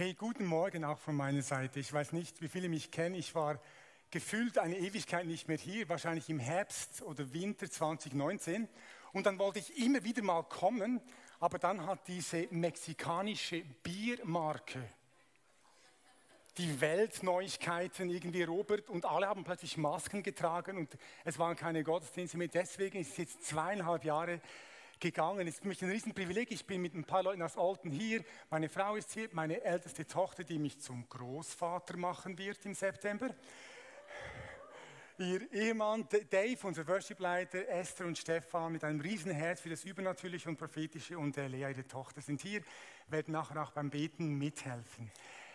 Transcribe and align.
Hey, 0.00 0.14
guten 0.14 0.44
Morgen 0.46 0.84
auch 0.84 1.00
von 1.00 1.16
meiner 1.16 1.42
Seite. 1.42 1.80
Ich 1.80 1.92
weiß 1.92 2.12
nicht, 2.12 2.40
wie 2.40 2.46
viele 2.46 2.68
mich 2.68 2.92
kennen. 2.92 3.16
Ich 3.16 3.34
war 3.34 3.60
gefühlt 4.12 4.56
eine 4.56 4.78
Ewigkeit 4.78 5.26
nicht 5.26 5.48
mehr 5.48 5.56
hier, 5.56 5.88
wahrscheinlich 5.88 6.30
im 6.30 6.38
Herbst 6.38 7.02
oder 7.02 7.32
Winter 7.32 7.68
2019. 7.68 8.68
Und 9.12 9.26
dann 9.26 9.40
wollte 9.40 9.58
ich 9.58 9.76
immer 9.76 10.04
wieder 10.04 10.22
mal 10.22 10.44
kommen, 10.44 11.00
aber 11.40 11.58
dann 11.58 11.84
hat 11.84 12.06
diese 12.06 12.46
mexikanische 12.52 13.64
Biermarke 13.82 14.88
die 16.58 16.80
Weltneuigkeiten 16.80 18.08
irgendwie 18.08 18.42
erobert 18.42 18.90
und 18.90 19.04
alle 19.04 19.26
haben 19.26 19.42
plötzlich 19.42 19.76
Masken 19.76 20.22
getragen 20.22 20.76
und 20.76 20.96
es 21.24 21.40
waren 21.40 21.56
keine 21.56 21.82
Gottesdienste 21.82 22.36
mehr. 22.36 22.46
Deswegen 22.46 23.00
ist 23.00 23.10
es 23.10 23.16
jetzt 23.16 23.44
zweieinhalb 23.46 24.04
Jahre 24.04 24.40
gegangen. 25.00 25.46
Es 25.46 25.54
ist 25.54 25.62
für 25.62 25.68
mich 25.68 25.82
ein 25.82 25.90
Riesenprivileg. 25.90 26.50
Ich 26.50 26.66
bin 26.66 26.82
mit 26.82 26.94
ein 26.94 27.04
paar 27.04 27.22
Leuten 27.22 27.42
aus 27.42 27.56
Alten 27.56 27.90
hier. 27.90 28.24
Meine 28.50 28.68
Frau 28.68 28.96
ist 28.96 29.12
hier, 29.12 29.28
meine 29.32 29.62
älteste 29.62 30.06
Tochter, 30.06 30.44
die 30.44 30.58
mich 30.58 30.78
zum 30.80 31.08
Großvater 31.08 31.96
machen 31.96 32.36
wird 32.38 32.64
im 32.66 32.74
September. 32.74 33.34
Ihr 35.18 35.52
Ehemann 35.52 36.06
Dave, 36.30 36.58
unser 36.62 36.86
Worshipleiter, 36.86 37.68
Esther 37.68 38.06
und 38.06 38.16
Stefan 38.16 38.72
mit 38.72 38.84
einem 38.84 39.00
Riesenherz 39.00 39.60
für 39.60 39.70
das 39.70 39.84
Übernatürliche 39.84 40.48
und 40.48 40.56
Prophetische 40.56 41.18
und 41.18 41.36
Lea, 41.36 41.70
ihre 41.70 41.86
Tochter, 41.88 42.20
sind 42.20 42.40
hier, 42.40 42.62
werden 43.08 43.32
nachher 43.32 43.62
auch 43.62 43.72
beim 43.72 43.90
Beten 43.90 44.38
mithelfen. 44.38 45.10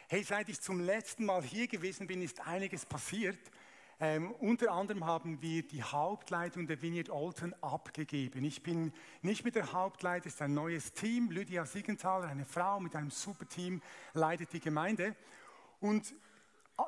Hey, 0.09 0.21
seit 0.23 0.49
ich 0.49 0.59
zum 0.59 0.81
letzten 0.81 1.25
Mal 1.25 1.43
hier 1.43 1.67
gewesen 1.67 2.07
bin, 2.07 2.21
ist 2.21 2.45
einiges 2.45 2.85
passiert. 2.85 3.39
Ähm, 4.05 4.31
unter 4.41 4.73
anderem 4.73 5.05
haben 5.05 5.41
wir 5.41 5.65
die 5.65 5.81
Hauptleitung 5.81 6.67
der 6.67 6.81
Vineyard 6.81 7.09
Alton 7.09 7.55
abgegeben. 7.61 8.43
Ich 8.43 8.61
bin 8.61 8.91
nicht 9.21 9.45
mit 9.45 9.55
der 9.55 9.71
Hauptleitung, 9.71 10.27
es 10.27 10.33
ist 10.33 10.41
ein 10.41 10.53
neues 10.53 10.91
Team. 10.91 11.31
Lydia 11.31 11.65
Siegenthaler, 11.65 12.27
eine 12.27 12.43
Frau 12.43 12.81
mit 12.81 12.97
einem 12.97 13.11
super 13.11 13.47
Team, 13.47 13.81
leitet 14.13 14.51
die 14.51 14.59
Gemeinde. 14.59 15.15
Und 15.79 16.13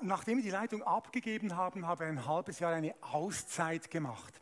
nachdem 0.02 0.40
wir 0.40 0.44
die 0.44 0.50
Leitung 0.50 0.84
abgegeben 0.84 1.56
haben, 1.56 1.88
habe 1.88 2.04
ich 2.04 2.10
ein 2.10 2.26
halbes 2.26 2.60
Jahr 2.60 2.74
eine 2.74 2.94
Auszeit 3.00 3.90
gemacht. 3.90 4.34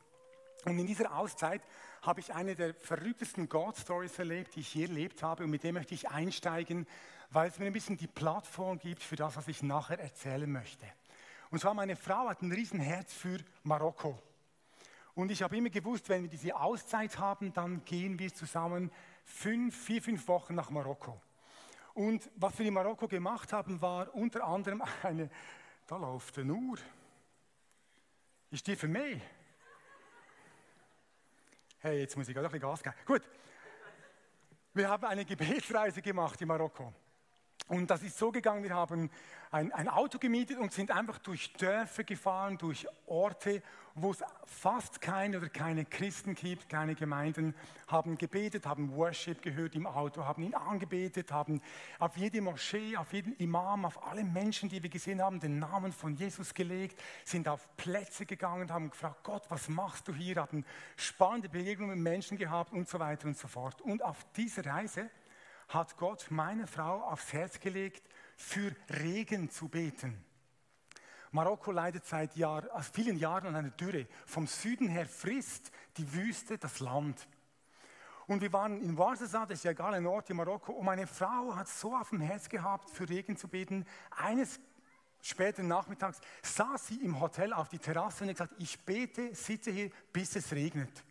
Und 0.65 0.79
in 0.79 0.87
dieser 0.87 1.15
Auszeit 1.15 1.61
habe 2.01 2.21
ich 2.21 2.33
eine 2.33 2.55
der 2.55 2.73
verrücktesten 2.73 3.49
God-Stories 3.49 4.17
erlebt, 4.17 4.55
die 4.55 4.61
ich 4.61 4.73
je 4.73 4.85
erlebt 4.85 5.21
habe. 5.21 5.43
Und 5.43 5.51
mit 5.51 5.61
dem 5.61 5.75
möchte 5.75 5.93
ich 5.93 6.09
einsteigen, 6.09 6.87
weil 7.29 7.49
es 7.49 7.59
mir 7.59 7.67
ein 7.67 7.73
bisschen 7.73 7.97
die 7.97 8.07
Plattform 8.07 8.79
gibt 8.79 9.03
für 9.03 9.15
das, 9.15 9.37
was 9.37 9.47
ich 9.47 9.61
nachher 9.61 9.99
erzählen 9.99 10.51
möchte. 10.51 10.87
Und 11.53 11.59
zwar 11.59 11.75
meine 11.75 11.95
Frau 11.95 12.29
hat 12.29 12.41
ein 12.41 12.51
Riesenherz 12.51 13.13
für 13.13 13.37
Marokko. 13.61 14.17
Und 15.13 15.29
ich 15.29 15.43
habe 15.43 15.55
immer 15.55 15.69
gewusst, 15.69 16.09
wenn 16.09 16.23
wir 16.23 16.29
diese 16.31 16.55
Auszeit 16.55 17.19
haben, 17.19 17.53
dann 17.53 17.85
gehen 17.85 18.17
wir 18.17 18.33
zusammen 18.33 18.91
fünf, 19.23 19.85
vier, 19.85 20.01
fünf 20.01 20.27
Wochen 20.27 20.55
nach 20.55 20.71
Marokko. 20.71 21.21
Und 21.93 22.27
was 22.37 22.57
wir 22.57 22.65
in 22.65 22.73
Marokko 22.73 23.07
gemacht 23.07 23.53
haben, 23.53 23.79
war 23.79 24.15
unter 24.15 24.43
anderem 24.43 24.81
eine, 25.03 25.29
da 25.85 25.97
läuft 25.97 26.39
eine 26.39 26.53
Uhr. 26.53 26.79
Ist 28.49 28.65
die 28.65 28.75
für 28.75 28.87
mich? 28.87 29.21
Hey, 31.81 31.99
jetzt 31.99 32.17
muss 32.17 32.27
ich 32.27 32.33
gerade 32.33 32.47
ein 32.47 32.51
bisschen 32.51 32.67
Gas 32.67 32.81
geben. 32.81 32.95
Gut. 33.05 33.21
Wir 34.73 34.89
haben 34.89 35.05
eine 35.05 35.23
Gebetsreise 35.23 36.01
gemacht 36.01 36.41
in 36.41 36.47
Marokko. 36.47 36.91
Und 37.67 37.89
das 37.89 38.03
ist 38.03 38.17
so 38.17 38.31
gegangen, 38.31 38.63
wir 38.63 38.75
haben 38.75 39.09
ein, 39.51 39.71
ein, 39.71 39.87
Auto 39.87 40.17
gemietet 40.17 40.57
und 40.57 40.73
sind 40.73 40.91
einfach 40.91 41.19
durch 41.19 41.53
Dörfer 41.53 42.03
gefahren, 42.03 42.57
durch 42.57 42.87
Orte, 43.05 43.61
wo 43.95 44.11
es 44.11 44.23
fast 44.45 44.99
keine 44.99 45.37
oder 45.37 45.49
keine 45.49 45.85
Christen 45.85 46.33
gibt, 46.33 46.67
keine 46.67 46.95
Gemeinden, 46.95 47.53
haben 47.87 48.17
gebetet, 48.17 48.65
haben 48.65 48.95
Worship 48.95 49.41
gehört 49.41 49.75
im 49.75 49.85
Auto, 49.85 50.25
haben 50.25 50.41
ihn 50.41 50.55
angebetet, 50.55 51.31
haben 51.31 51.61
auf 51.99 52.17
jede 52.17 52.41
Moschee, 52.41 52.97
auf 52.97 53.13
jeden 53.13 53.33
Imam, 53.37 53.85
auf 53.85 54.03
alle 54.05 54.23
Menschen, 54.23 54.67
die 54.67 54.81
wir 54.81 54.89
gesehen 54.89 55.21
haben, 55.21 55.39
den 55.39 55.59
Namen 55.59 55.91
von 55.91 56.15
Jesus 56.15 56.53
gelegt, 56.53 56.99
sind 57.23 57.47
auf 57.47 57.67
Plätze 57.77 58.25
gegangen, 58.25 58.71
haben 58.71 58.89
gefragt, 58.89 59.23
Gott, 59.23 59.43
was 59.49 59.69
machst 59.69 60.07
du 60.07 60.13
hier, 60.13 60.37
haben 60.37 60.65
spannende 60.97 61.49
Begegnungen 61.49 61.95
mit 61.95 62.03
Menschen 62.03 62.37
gehabt 62.37 62.73
und 62.73 62.89
so 62.89 62.99
weiter 62.99 63.27
und 63.27 63.37
so 63.37 63.47
fort. 63.47 63.79
Und 63.81 64.03
auf 64.03 64.25
dieser 64.35 64.65
Reise 64.65 65.09
hat 65.69 65.97
Gott 65.97 66.27
meine 66.29 66.67
Frau 66.67 67.01
aufs 67.03 67.33
Herz 67.33 67.59
gelegt, 67.59 68.07
für 68.35 68.75
Regen 68.89 69.49
zu 69.49 69.69
beten. 69.69 70.23
Marokko 71.31 71.71
leidet 71.71 72.05
seit 72.05 72.35
Jahr, 72.35 72.69
also 72.71 72.91
vielen 72.93 73.17
Jahren 73.17 73.47
an 73.47 73.55
einer 73.55 73.71
Dürre. 73.71 74.07
Vom 74.25 74.45
Süden 74.45 74.87
her 74.87 75.07
frisst 75.07 75.71
die 75.97 76.13
Wüste 76.13 76.57
das 76.59 76.79
Land. 76.79 77.27
Und 78.27 78.41
wir 78.41 78.53
waren 78.53 78.81
in 78.81 78.97
Warsasa, 78.97 79.45
das 79.45 79.59
ist 79.59 79.63
ja 79.63 79.71
egal, 79.71 79.95
ein 79.95 80.05
Ort 80.05 80.29
in 80.29 80.37
Marokko, 80.37 80.73
und 80.73 80.85
meine 80.85 81.07
Frau 81.07 81.55
hat 81.55 81.67
so 81.67 81.95
auf 81.95 82.09
dem 82.09 82.21
Herz 82.21 82.47
gehabt, 82.47 82.89
für 82.89 83.09
Regen 83.09 83.35
zu 83.35 83.47
beten. 83.47 83.85
Eines 84.11 84.59
späten 85.21 85.67
Nachmittags 85.67 86.21
saß 86.43 86.87
sie 86.87 87.01
im 87.03 87.19
Hotel 87.19 87.51
auf 87.51 87.69
die 87.69 87.79
Terrasse 87.79 88.23
und 88.23 88.29
hat 88.29 88.37
gesagt, 88.37 88.55
ich 88.59 88.79
bete, 88.85 89.33
sitze 89.33 89.71
hier, 89.71 89.89
bis 90.11 90.35
es 90.35 90.51
regnet. 90.51 91.03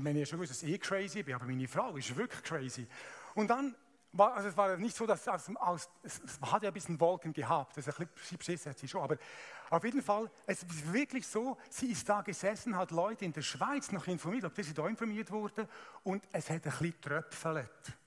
Ich 0.00 0.04
meine, 0.04 0.24
schon 0.24 0.38
gewusst, 0.38 0.52
dass 0.52 0.62
ich 0.62 0.80
crazy 0.80 1.22
bin, 1.22 1.34
aber 1.34 1.44
meine 1.44 1.68
Frau 1.68 1.94
ist 1.94 2.16
wirklich 2.16 2.42
crazy. 2.42 2.86
Und 3.34 3.50
dann 3.50 3.76
war, 4.12 4.32
also 4.34 4.48
es 4.48 4.56
war 4.56 4.74
nicht 4.78 4.96
so, 4.96 5.06
dass 5.06 5.28
aus, 5.28 5.50
aus, 5.56 5.90
es, 6.02 6.22
es 6.24 6.40
hat 6.40 6.62
ja 6.62 6.70
ein 6.70 6.72
bisschen 6.72 6.98
Wolken 6.98 7.34
gehabt, 7.34 7.76
das 7.76 7.86
ist 7.86 8.00
ein 8.00 8.08
bisschen 8.08 8.38
beschissen 8.38 8.70
hat 8.70 8.78
sie 8.78 8.88
schon, 8.88 9.02
aber 9.02 9.18
auf 9.68 9.84
jeden 9.84 10.00
Fall, 10.00 10.30
es 10.46 10.62
ist 10.62 10.90
wirklich 10.90 11.26
so, 11.26 11.58
sie 11.68 11.92
ist 11.92 12.08
da 12.08 12.22
gesessen, 12.22 12.78
hat 12.78 12.92
Leute 12.92 13.26
in 13.26 13.34
der 13.34 13.42
Schweiz 13.42 13.92
noch 13.92 14.06
informiert, 14.06 14.44
ob 14.44 14.56
sie 14.56 14.72
da 14.72 14.88
informiert 14.88 15.30
wurde 15.30 15.68
und 16.02 16.26
es 16.32 16.48
hat 16.48 16.64
ein 16.64 16.70
bisschen 16.70 16.98
tröpfelt. 17.02 17.98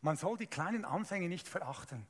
Man 0.00 0.16
soll 0.16 0.38
die 0.38 0.46
kleinen 0.46 0.86
Anfänge 0.86 1.28
nicht 1.28 1.46
verachten. 1.46 2.06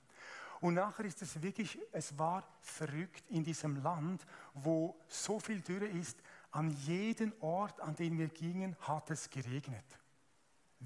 Und 0.60 0.74
nachher 0.74 1.04
ist 1.04 1.20
es 1.20 1.42
wirklich, 1.42 1.80
es 1.91 2.16
war 2.16 2.47
verrückt 2.60 3.24
in 3.30 3.42
diesem 3.42 3.82
Land, 3.82 4.24
wo 4.54 4.97
so 5.09 5.41
viel 5.41 5.60
Dürre 5.60 5.86
ist, 5.86 6.16
an 6.52 6.70
jedem 6.70 7.32
Ort, 7.40 7.80
an 7.80 7.96
den 7.96 8.18
wir 8.18 8.28
gingen, 8.28 8.76
hat 8.80 9.10
es 9.10 9.30
geregnet. 9.30 9.84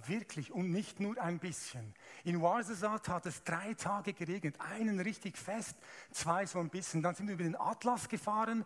Wirklich 0.06 0.52
und 0.52 0.70
nicht 0.70 1.00
nur 1.00 1.18
ein 1.20 1.38
bisschen. 1.38 1.94
In 2.24 2.42
Warsasat 2.42 3.08
hat 3.08 3.26
es 3.26 3.42
drei 3.42 3.74
Tage 3.74 4.12
geregnet, 4.12 4.56
einen 4.60 5.00
richtig 5.00 5.38
fest, 5.38 5.76
zwei 6.10 6.44
so 6.46 6.58
ein 6.58 6.68
bisschen. 6.68 7.02
Dann 7.02 7.14
sind 7.14 7.28
wir 7.28 7.34
über 7.34 7.44
den 7.44 7.56
Atlas 7.56 8.08
gefahren. 8.08 8.64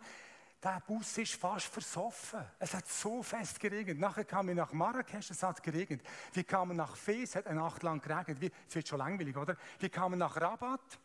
Der 0.61 0.83
Bus 0.85 1.17
ist 1.17 1.35
fast 1.35 1.67
versoffen. 1.67 2.41
Es 2.59 2.73
hat 2.73 2.87
so 2.87 3.23
fest 3.23 3.59
geregnet. 3.59 3.97
Nachher 3.97 4.25
kamen 4.25 4.49
wir 4.49 4.55
nach 4.55 4.73
Marrakesch, 4.73 5.31
es 5.31 5.41
hat 5.41 5.63
geregnet. 5.63 6.01
Wir 6.33 6.43
kamen 6.43 6.77
nach 6.77 6.95
Fes, 6.95 7.29
es 7.29 7.35
hat 7.37 7.47
eine 7.47 7.61
Nacht 7.61 7.81
lang 7.81 8.01
geregnet. 8.01 8.53
Es 8.67 8.75
wird 8.75 8.87
schon 8.87 8.99
langweilig, 8.99 9.35
oder? 9.37 9.57
Wir 9.79 9.89
kamen 9.89 10.19
nach 10.19 10.39
Rabat, 10.39 10.99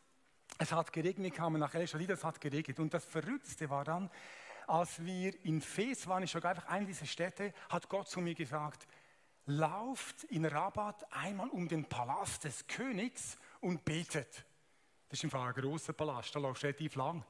es 0.59 0.73
hat 0.73 0.93
geregnet. 0.93 1.25
Wir 1.25 1.39
kamen 1.39 1.61
nach 1.61 1.75
El 1.75 1.87
Shadid, 1.87 2.11
es 2.11 2.25
hat 2.25 2.41
geregnet. 2.41 2.81
Und 2.81 2.93
das 2.93 3.05
Verrückteste 3.05 3.71
war 3.71 3.85
dann, 3.85 4.11
als 4.67 5.05
wir 5.05 5.45
in 5.45 5.61
Fes 5.61 6.07
waren, 6.07 6.23
ich 6.23 6.31
sage 6.31 6.49
einfach 6.49 6.67
eine 6.67 6.87
dieser 6.87 7.07
Städte, 7.07 7.53
hat 7.69 7.89
Gott 7.89 8.09
zu 8.09 8.21
mir 8.21 8.35
gesagt, 8.35 8.87
lauft 9.47 10.25
in 10.25 10.45
Rabat 10.45 11.07
einmal 11.13 11.49
um 11.51 11.69
den 11.69 11.85
Palast 11.85 12.45
des 12.45 12.67
Königs 12.67 13.39
und 13.61 13.85
betet. 13.85 14.45
Das 15.09 15.19
ist 15.19 15.25
im 15.25 15.31
Fall 15.31 15.49
ein 15.49 15.55
großer 15.55 15.93
Palast, 15.93 16.35
da 16.35 16.41
läuft 16.41 16.63
relativ 16.65 16.97
lang. 16.97 17.25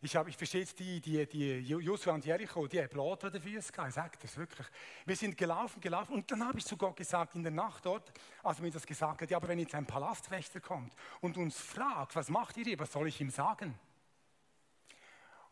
Ich, 0.00 0.14
habe, 0.16 0.28
ich 0.28 0.36
verstehe 0.36 0.60
jetzt 0.60 0.78
die, 0.78 1.00
die, 1.00 1.26
die 1.26 1.60
Joshua 1.60 2.12
und 2.12 2.26
Jericho, 2.26 2.66
die 2.66 2.78
haben 2.78 2.90
Blut 2.90 3.24
an 3.24 3.32
den 3.32 3.40
Füßen 3.40 3.90
sage 3.90 4.18
das 4.20 4.36
wirklich. 4.36 4.66
Wir 5.06 5.16
sind 5.16 5.34
gelaufen, 5.34 5.80
gelaufen 5.80 6.12
und 6.12 6.30
dann 6.30 6.46
habe 6.46 6.58
ich 6.58 6.66
zu 6.66 6.76
Gott 6.76 6.96
gesagt, 6.96 7.34
in 7.36 7.42
der 7.42 7.52
Nacht 7.52 7.86
dort, 7.86 8.12
als 8.42 8.60
mir 8.60 8.70
das 8.70 8.84
gesagt 8.84 9.22
hat, 9.22 9.30
ja, 9.30 9.38
aber 9.38 9.48
wenn 9.48 9.58
jetzt 9.58 9.74
ein 9.74 9.86
Palastwächter 9.86 10.60
kommt 10.60 10.92
und 11.22 11.38
uns 11.38 11.58
fragt, 11.58 12.16
was 12.16 12.28
macht 12.28 12.58
ihr 12.58 12.64
hier, 12.64 12.78
was 12.78 12.92
soll 12.92 13.08
ich 13.08 13.18
ihm 13.20 13.30
sagen? 13.30 13.78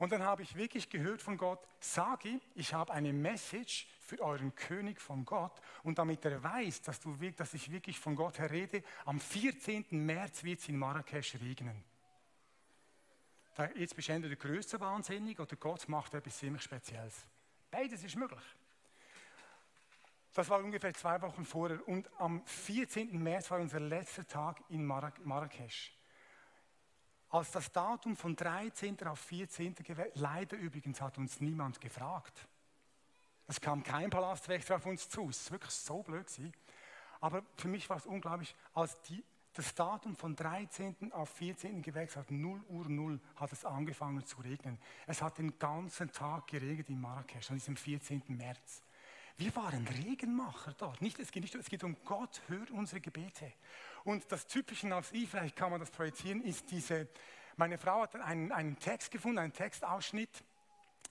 Und 0.03 0.11
dann 0.11 0.25
habe 0.25 0.43
ich 0.43 0.57
wirklich 0.57 0.91
gehört 0.91 1.23
von 1.23 1.37
Gott, 1.37 1.61
sag 1.79 2.25
ihm, 2.25 2.41
ich 2.57 2.75
habe 2.75 2.93
eine 2.93 3.13
Message 3.13 3.87
für 4.01 4.19
euren 4.19 4.53
König 4.53 5.01
von 5.01 5.25
Gott. 5.25 5.53
Und 5.85 5.97
damit 5.97 6.25
er 6.25 6.43
weiß, 6.43 6.83
dass, 6.83 6.99
du, 6.99 7.17
dass 7.37 7.55
ich 7.55 7.71
wirklich 7.71 8.01
von 8.01 8.17
Gott 8.17 8.41
her 8.41 8.51
rede, 8.51 8.83
am 9.05 9.21
14. 9.21 9.87
März 9.91 10.43
wird 10.43 10.59
es 10.59 10.69
in 10.69 10.77
Marrakesch 10.77 11.37
regnen. 11.37 11.85
Jetzt 13.77 13.95
bist 13.95 14.09
entweder 14.09 14.35
größer 14.35 14.81
wahnsinnig 14.81 15.39
oder 15.39 15.55
Gott 15.55 15.89
macht 15.89 16.15
etwas 16.15 16.37
ziemlich 16.37 16.63
Spezielles. 16.63 17.25
Beides 17.71 18.03
ist 18.03 18.17
möglich. 18.17 18.43
Das 20.35 20.49
war 20.49 20.59
ungefähr 20.59 20.95
zwei 20.95 21.23
Wochen 21.23 21.45
vorher. 21.45 21.87
Und 21.87 22.11
am 22.19 22.45
14. 22.45 23.23
März 23.23 23.53
war 23.53 23.61
unser 23.61 23.79
letzter 23.79 24.27
Tag 24.27 24.65
in 24.69 24.85
Marrakesch. 24.85 25.93
Als 27.33 27.51
das 27.51 27.73
Datum 27.73 28.15
von 28.15 28.37
13. 28.37 29.07
auf 29.07 29.19
14. 29.19 29.75
gewählt, 29.77 30.13
leider 30.17 30.55
übrigens 30.59 31.01
hat 31.01 31.17
uns 31.17 31.41
niemand 31.41 31.81
gefragt. 31.81 32.47
Es 33.49 33.59
kam 33.59 33.83
kein 33.83 34.11
Palastwächter 34.11 34.77
auf 34.77 34.85
uns 34.85 35.09
zu. 35.09 35.31
Es 35.31 35.47
war 35.47 35.53
wirklich 35.53 35.73
so 35.73 36.03
blöd. 36.03 36.27
Gewesen. 36.27 36.53
Aber 37.23 37.43
für 37.57 37.69
mich 37.69 37.89
war 37.89 37.97
es 37.97 38.05
unglaublich, 38.05 38.55
als 38.75 39.01
die, 39.03 39.25
das 39.55 39.75
Datum 39.75 40.15
von 40.15 40.37
13. 40.37 41.11
auf 41.13 41.31
14. 41.31 41.81
gewechselt 41.81 42.27
hat, 42.27 42.31
0 42.31 42.63
Uhr 42.69 42.89
0, 42.91 43.19
hat 43.37 43.51
es 43.51 43.65
angefangen 43.65 44.27
zu 44.27 44.43
regnen. 44.43 44.79
Es 45.07 45.23
hat 45.23 45.39
den 45.39 45.59
ganzen 45.59 46.13
Tag 46.13 46.49
geregnet 46.49 46.91
in 46.91 47.01
Marrakesch, 47.01 47.51
an 47.51 47.57
diesem 47.57 47.77
14. 47.77 48.25
März. 48.29 48.83
Wir 49.39 49.57
waren 49.57 49.89
Regenmacher 49.89 50.75
dort. 50.75 51.01
Nicht, 51.01 51.19
es, 51.19 51.31
geht 51.31 51.45
nicht, 51.45 51.55
es 51.55 51.71
geht 51.71 51.83
um 51.83 51.97
Gott, 52.05 52.43
hört 52.49 52.71
unsere 52.71 53.01
Gebete. 53.01 53.53
Und 54.05 54.31
das 54.31 54.47
Typische 54.47 54.95
aufs 54.95 55.13
I, 55.13 55.27
vielleicht 55.27 55.57
kann 55.57 55.71
man 55.71 55.81
das 55.81 55.91
projizieren, 55.91 56.43
ist 56.43 56.71
diese, 56.71 57.09
meine 57.57 57.79
Frau 57.79 58.03
hat 58.03 58.17
einen, 58.17 58.51
einen 58.51 58.79
Text 58.79 59.11
gefunden, 59.11 59.39
einen 59.39 59.53
Textausschnitt, 59.53 60.31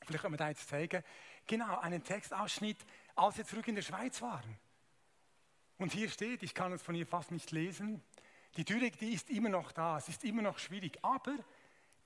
vielleicht 0.05 0.21
können 0.21 0.33
wir 0.33 0.37
da 0.37 0.49
jetzt 0.49 0.67
zeigen, 0.67 1.03
genau, 1.47 1.79
einen 1.79 2.03
Textausschnitt, 2.03 2.77
als 3.15 3.37
wir 3.37 3.45
zurück 3.45 3.67
in 3.67 3.75
der 3.75 3.81
Schweiz 3.81 4.21
waren. 4.21 4.57
Und 5.77 5.93
hier 5.93 6.09
steht, 6.09 6.43
ich 6.43 6.53
kann 6.53 6.73
es 6.73 6.81
von 6.81 6.95
ihr 6.95 7.07
fast 7.07 7.31
nicht 7.31 7.51
lesen, 7.51 8.01
die 8.57 8.65
Dürre, 8.65 8.91
die 8.91 9.13
ist 9.13 9.29
immer 9.29 9.49
noch 9.49 9.71
da, 9.71 9.97
es 9.97 10.09
ist 10.09 10.25
immer 10.25 10.41
noch 10.41 10.59
schwierig, 10.59 10.99
aber 11.01 11.35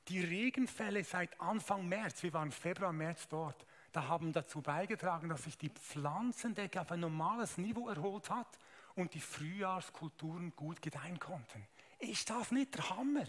die 0.07 0.23
Regenfälle 0.23 1.03
seit 1.03 1.41
Anfang 1.41 1.87
März, 1.89 2.21
wir 2.21 2.33
waren 2.33 2.51
Februar, 2.51 2.93
März 2.93 3.27
dort, 3.27 3.65
da 3.91 4.07
haben 4.07 4.31
dazu 4.31 4.61
beigetragen, 4.61 5.29
dass 5.29 5.45
sich 5.45 5.57
die 5.57 5.69
Pflanzendecke 5.69 6.79
auf 6.79 6.91
ein 6.91 6.99
normales 6.99 7.57
Niveau 7.57 7.89
erholt 7.89 8.29
hat 8.29 8.59
und 8.95 9.13
die 9.13 9.19
Frühjahrskulturen 9.19 10.55
gut 10.55 10.81
gedeihen 10.81 11.19
konnten. 11.19 11.67
Ist 11.99 12.29
das 12.29 12.51
nicht 12.51 12.75
der 12.75 12.89
Hammer? 12.89 13.25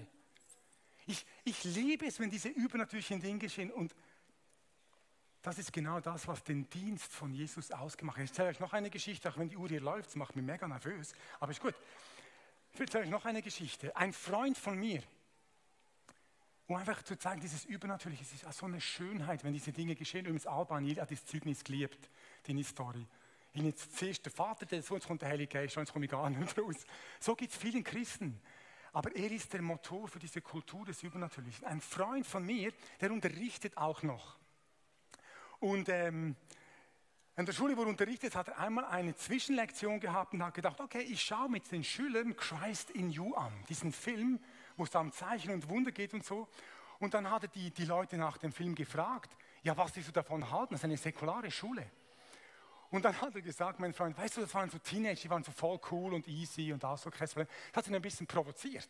Ich, 1.06 1.24
ich 1.44 1.64
liebe 1.64 2.06
es, 2.06 2.18
wenn 2.18 2.30
diese 2.30 2.48
übernatürlichen 2.48 3.20
Dinge 3.20 3.38
geschehen 3.38 3.70
und 3.70 3.94
das 5.42 5.58
ist 5.58 5.72
genau 5.72 6.00
das, 6.00 6.26
was 6.26 6.42
den 6.42 6.68
Dienst 6.70 7.12
von 7.12 7.32
Jesus 7.32 7.70
ausgemacht 7.70 8.18
hat. 8.18 8.24
Ich 8.24 8.30
erzähle 8.30 8.48
euch 8.48 8.58
noch 8.58 8.72
eine 8.72 8.90
Geschichte, 8.90 9.28
auch 9.28 9.38
wenn 9.38 9.48
die 9.48 9.56
Uhr 9.56 9.68
hier 9.68 9.80
läuft, 9.80 10.08
das 10.08 10.16
macht 10.16 10.34
mich 10.34 10.44
mega 10.44 10.66
nervös, 10.66 11.12
aber 11.38 11.52
ist 11.52 11.60
gut. 11.60 11.74
Ich 12.72 12.80
erzähle 12.80 13.04
euch 13.04 13.10
noch 13.10 13.24
eine 13.24 13.42
Geschichte. 13.42 13.96
Ein 13.96 14.12
Freund 14.12 14.58
von 14.58 14.76
mir, 14.76 15.02
um 16.66 16.74
einfach 16.74 17.00
zu 17.04 17.16
zeigen, 17.16 17.40
dieses 17.40 17.64
Übernatürliche, 17.64 18.24
es 18.24 18.32
ist 18.32 18.58
so 18.58 18.66
eine 18.66 18.80
Schönheit, 18.80 19.44
wenn 19.44 19.52
diese 19.52 19.72
Dinge 19.72 19.94
geschehen. 19.94 20.26
Übrigens, 20.26 20.48
Alban, 20.48 20.84
jeder 20.84 21.02
hat 21.02 21.12
das 21.12 21.24
Zeugnis 21.24 21.62
geliebt, 21.62 22.10
die 22.48 22.62
Story. 22.64 23.06
Ich 23.56 23.62
jetzt 23.62 23.97
zuerst 23.97 24.23
der 24.23 24.32
Vater, 24.32 24.67
der 24.67 24.82
sonst 24.82 25.06
kommt 25.06 25.23
der 25.23 25.31
Heilige 25.31 25.58
Geist, 25.58 25.75
sonst 25.75 25.91
komme 25.91 26.05
ich 26.05 26.11
gar 26.11 26.29
nicht 26.29 26.58
raus. 26.58 26.76
So 27.19 27.35
gibt 27.35 27.53
es 27.53 27.58
vielen 27.58 27.82
Christen. 27.82 28.38
Aber 28.93 29.17
er 29.17 29.31
ist 29.31 29.50
der 29.55 29.62
Motor 29.62 30.08
für 30.08 30.19
diese 30.19 30.43
Kultur 30.43 30.85
des 30.85 31.03
Übernatürlichen. 31.03 31.67
Ein 31.67 31.81
Freund 31.81 32.26
von 32.26 32.44
mir, 32.44 32.70
der 33.00 33.11
unterrichtet 33.11 33.75
auch 33.79 34.03
noch. 34.03 34.37
Und 35.58 35.88
ähm, 35.88 36.37
in 37.37 37.47
der 37.47 37.55
Schule, 37.55 37.75
wo 37.79 37.82
er 37.82 37.88
unterrichtet, 37.88 38.37
hat 38.37 38.49
er 38.49 38.58
einmal 38.58 38.85
eine 38.85 39.17
Zwischenlektion 39.17 40.00
gehabt 40.00 40.35
und 40.35 40.43
hat 40.43 40.53
gedacht, 40.53 40.79
okay, 40.81 41.00
ich 41.00 41.23
schaue 41.23 41.49
mit 41.49 41.73
den 41.73 41.82
Schülern 41.82 42.37
Christ 42.37 42.91
in 42.91 43.11
You 43.11 43.35
an, 43.37 43.53
diesen 43.70 43.91
Film, 43.91 44.38
wo 44.76 44.85
es 44.85 44.94
um 44.94 45.12
Zeichen 45.12 45.50
und 45.53 45.67
Wunder 45.70 45.93
geht 45.93 46.12
und 46.12 46.26
so. 46.26 46.47
Und 46.99 47.14
dann 47.14 47.31
hat 47.31 47.44
er 47.44 47.49
die, 47.49 47.70
die 47.70 47.87
Leute 47.87 48.19
nach 48.19 48.37
dem 48.37 48.53
Film 48.53 48.75
gefragt, 48.75 49.35
ja, 49.62 49.75
was 49.79 49.94
sie 49.94 50.03
so 50.03 50.12
davon 50.12 50.50
halten, 50.50 50.75
das 50.75 50.81
ist 50.81 50.85
eine 50.85 50.99
säkulare 50.99 51.50
Schule. 51.50 51.91
Und 52.96 53.04
dann 53.04 53.20
hat 53.20 53.34
er 53.34 53.43
gesagt, 53.43 53.78
mein 53.78 53.93
Freund, 53.93 54.16
weißt 54.16 54.38
du, 54.38 54.40
das 54.40 54.54
waren 54.54 54.70
so 54.70 54.78
Teenager, 54.78 55.20
die 55.20 55.28
waren 55.28 55.44
so 55.44 55.52
voll 55.52 55.78
cool 55.90 56.14
und 56.14 56.26
easy 56.28 56.72
und 56.72 56.82
auch 56.82 56.96
so 56.96 57.10
Das 57.10 57.37
hat 57.37 57.87
ihn 57.87 57.94
ein 57.94 58.00
bisschen 58.00 58.26
provoziert. 58.26 58.88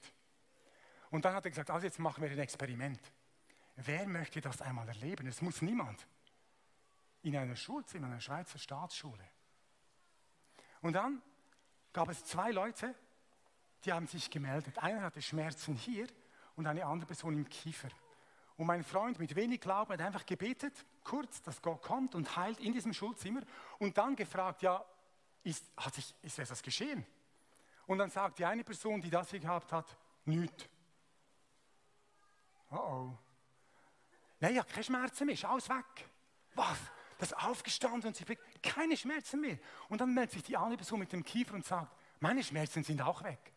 Und 1.11 1.25
dann 1.25 1.35
hat 1.35 1.45
er 1.45 1.51
gesagt, 1.51 1.71
also 1.71 1.85
jetzt 1.85 1.99
machen 1.99 2.23
wir 2.23 2.31
ein 2.31 2.39
Experiment. 2.39 3.01
Wer 3.75 4.07
möchte 4.07 4.41
das 4.41 4.63
einmal 4.63 4.87
erleben? 4.87 5.27
Es 5.27 5.43
muss 5.43 5.61
niemand. 5.61 6.07
In 7.23 7.37
einer 7.37 7.57
Schulzimmer, 7.57 8.07
in 8.07 8.13
einer 8.13 8.21
Schweizer 8.21 8.61
Staatsschule. 8.61 9.29
Und 10.83 10.93
dann 10.93 11.21
gab 11.93 12.09
es 12.09 12.25
zwei 12.27 12.53
Leute, 12.53 12.95
die 13.85 13.93
haben 13.93 14.07
sich 14.07 14.31
gemeldet. 14.31 14.79
Einer 14.79 15.03
hatte 15.03 15.21
Schmerzen 15.21 15.75
hier 15.75 16.07
und 16.55 16.69
eine 16.69 16.87
andere 16.87 17.09
Person 17.09 17.35
im 17.35 17.49
Kiefer. 17.49 17.89
Und 18.57 18.67
mein 18.67 18.85
Freund 18.85 19.19
mit 19.19 19.35
wenig 19.35 19.61
Glauben 19.61 19.95
hat 19.95 20.01
einfach 20.01 20.25
gebetet, 20.25 20.87
kurz, 21.07 21.41
dass 21.43 21.63
Gott 21.63 21.83
kommt 21.83 22.15
und 22.15 22.37
heilt 22.37 22.59
in 22.61 22.73
diesem 22.73 22.93
Schulzimmer 22.93 23.43
und 23.79 23.97
dann 23.97 24.17
gefragt, 24.17 24.63
ja, 24.63 24.85
ist, 25.45 25.65
hat 25.77 25.95
sich, 25.95 26.13
ist 26.23 26.39
etwas 26.39 26.63
geschehen? 26.63 27.07
Und 27.87 27.99
dann 27.99 28.11
sagt 28.11 28.41
die 28.41 28.45
eine 28.45 28.65
Person, 28.65 29.01
die 29.01 29.11
das 29.11 29.31
hier 29.31 29.39
gehabt 29.39 29.73
hat, 29.73 29.97
nichts. 30.25 30.69
Oh 32.71 32.77
oh. 32.77 33.19
Nein, 34.41 34.57
ja, 34.57 34.65
keine 34.65 34.83
Schmerzen 34.83 35.27
mehr, 35.27 35.35
ist 35.35 35.45
alles 35.45 35.69
weg. 35.69 36.11
Was? 36.55 36.79
Das 37.19 37.31
ist 37.31 37.39
aufgestanden 37.39 38.09
und 38.09 38.17
sie 38.17 38.25
kriegt 38.25 38.63
keine 38.63 38.97
Schmerzen 38.97 39.41
mehr. 39.41 39.59
Und 39.89 40.01
dann 40.01 40.13
meldet 40.13 40.33
sich 40.33 40.43
die 40.43 40.57
andere 40.57 40.77
Person 40.77 40.99
mit 40.99 41.13
dem 41.13 41.23
Kiefer 41.23 41.55
und 41.55 41.65
sagt, 41.65 41.97
meine 42.21 42.43
Schmerzen 42.43 42.83
sind 42.83 43.01
auch 43.01 43.23
weg. 43.23 43.53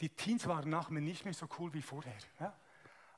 Die 0.00 0.08
Teens 0.08 0.46
waren 0.46 0.70
nach 0.70 0.88
mir 0.88 1.00
nicht 1.00 1.24
mehr 1.24 1.34
so 1.34 1.46
cool 1.58 1.72
wie 1.74 1.82
vorher. 1.82 2.16
Ja? 2.38 2.56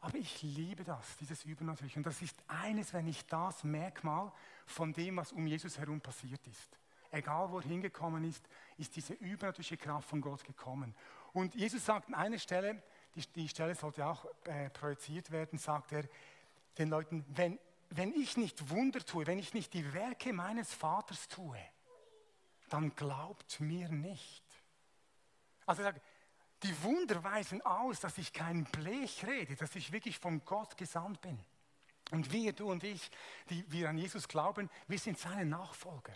Aber 0.04 0.18
ich 0.18 0.42
liebe 0.42 0.84
das, 0.84 1.16
dieses 1.16 1.46
Übernatürliche. 1.46 1.98
Und 1.98 2.04
das 2.04 2.20
ist 2.20 2.36
eines, 2.46 2.92
wenn 2.92 3.06
nicht 3.06 3.32
das 3.32 3.64
Merkmal 3.64 4.30
von 4.66 4.92
dem, 4.92 5.16
was 5.16 5.32
um 5.32 5.46
Jesus 5.46 5.78
herum 5.78 5.98
passiert 6.02 6.46
ist. 6.46 6.78
Egal, 7.10 7.50
wo 7.50 7.56
er 7.56 7.64
hingekommen 7.64 8.22
ist, 8.24 8.46
ist 8.76 8.94
diese 8.94 9.14
übernatürliche 9.14 9.78
Kraft 9.78 10.06
von 10.10 10.20
Gott 10.20 10.44
gekommen. 10.44 10.94
Und 11.32 11.54
Jesus 11.54 11.86
sagt 11.86 12.08
an 12.08 12.14
einer 12.16 12.38
Stelle, 12.38 12.82
die, 13.14 13.26
die 13.28 13.48
Stelle 13.48 13.74
sollte 13.74 14.04
auch 14.04 14.26
äh, 14.44 14.68
projiziert 14.68 15.30
werden, 15.30 15.58
sagt 15.58 15.92
er 15.92 16.04
den 16.76 16.90
Leuten, 16.90 17.24
wenn, 17.28 17.58
wenn 17.88 18.12
ich 18.12 18.36
nicht 18.36 18.68
Wunder 18.68 19.00
tue, 19.00 19.26
wenn 19.26 19.38
ich 19.38 19.54
nicht 19.54 19.72
die 19.72 19.94
Werke 19.94 20.34
meines 20.34 20.74
Vaters 20.74 21.28
tue, 21.28 21.58
dann 22.68 22.94
glaubt 22.94 23.58
mir 23.58 23.88
nicht. 23.88 24.44
Also 25.64 25.80
er 25.80 25.94
sagt, 25.94 26.02
die 26.64 26.82
Wunder 26.82 27.22
weisen 27.22 27.62
aus, 27.62 28.00
dass 28.00 28.18
ich 28.18 28.32
kein 28.32 28.64
Blech 28.64 29.24
rede, 29.26 29.54
dass 29.54 29.76
ich 29.76 29.92
wirklich 29.92 30.18
von 30.18 30.44
Gott 30.44 30.76
gesandt 30.76 31.20
bin. 31.20 31.38
Und 32.10 32.32
wir, 32.32 32.52
du 32.52 32.70
und 32.70 32.82
ich, 32.84 33.10
die 33.50 33.70
wir 33.70 33.88
an 33.90 33.98
Jesus 33.98 34.26
glauben, 34.26 34.70
wir 34.88 34.98
sind 34.98 35.18
seine 35.18 35.44
Nachfolger. 35.44 36.14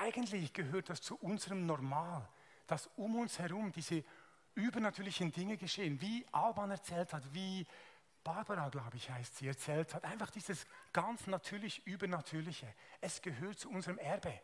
Eigentlich 0.00 0.52
gehört 0.52 0.88
das 0.88 1.00
zu 1.00 1.16
unserem 1.16 1.66
Normal, 1.66 2.28
dass 2.66 2.88
um 2.96 3.16
uns 3.16 3.38
herum 3.38 3.72
diese 3.72 4.04
übernatürlichen 4.54 5.32
Dinge 5.32 5.56
geschehen, 5.56 6.00
wie 6.00 6.24
Alban 6.32 6.70
erzählt 6.70 7.12
hat, 7.12 7.34
wie 7.34 7.66
Barbara, 8.22 8.68
glaube 8.68 8.96
ich, 8.96 9.10
heißt 9.10 9.38
sie, 9.38 9.48
erzählt 9.48 9.94
hat. 9.94 10.04
Einfach 10.04 10.30
dieses 10.30 10.66
ganz 10.92 11.26
natürlich 11.26 11.84
Übernatürliche. 11.86 12.72
Es 13.00 13.22
gehört 13.22 13.58
zu 13.58 13.70
unserem 13.70 13.98
Erbe. 13.98 14.38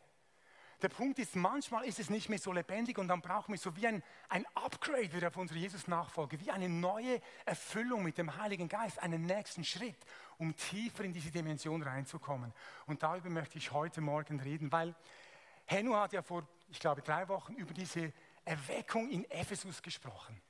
Der 0.82 0.90
Punkt 0.90 1.18
ist, 1.18 1.34
manchmal 1.36 1.84
ist 1.86 1.98
es 1.98 2.10
nicht 2.10 2.28
mehr 2.28 2.38
so 2.38 2.52
lebendig 2.52 2.98
und 2.98 3.08
dann 3.08 3.22
brauchen 3.22 3.52
wir 3.52 3.58
so 3.58 3.74
wie 3.76 3.86
ein, 3.86 4.02
ein 4.28 4.44
Upgrade 4.54 5.10
wieder 5.12 5.28
auf 5.28 5.36
unsere 5.38 5.58
Jesus-Nachfolge, 5.58 6.38
wie 6.40 6.50
eine 6.50 6.68
neue 6.68 7.20
Erfüllung 7.46 8.02
mit 8.02 8.18
dem 8.18 8.36
Heiligen 8.36 8.68
Geist, 8.68 8.98
einen 8.98 9.24
nächsten 9.24 9.64
Schritt, 9.64 9.96
um 10.36 10.54
tiefer 10.54 11.04
in 11.04 11.14
diese 11.14 11.30
Dimension 11.30 11.82
reinzukommen. 11.82 12.52
Und 12.86 13.02
darüber 13.02 13.30
möchte 13.30 13.56
ich 13.56 13.72
heute 13.72 14.02
Morgen 14.02 14.38
reden, 14.38 14.70
weil 14.70 14.94
Henu 15.64 15.96
hat 15.96 16.12
ja 16.12 16.20
vor, 16.20 16.46
ich 16.68 16.78
glaube, 16.78 17.00
drei 17.00 17.26
Wochen 17.28 17.54
über 17.54 17.72
diese 17.72 18.12
Erweckung 18.44 19.08
in 19.08 19.24
Ephesus 19.30 19.80
gesprochen. 19.80 20.40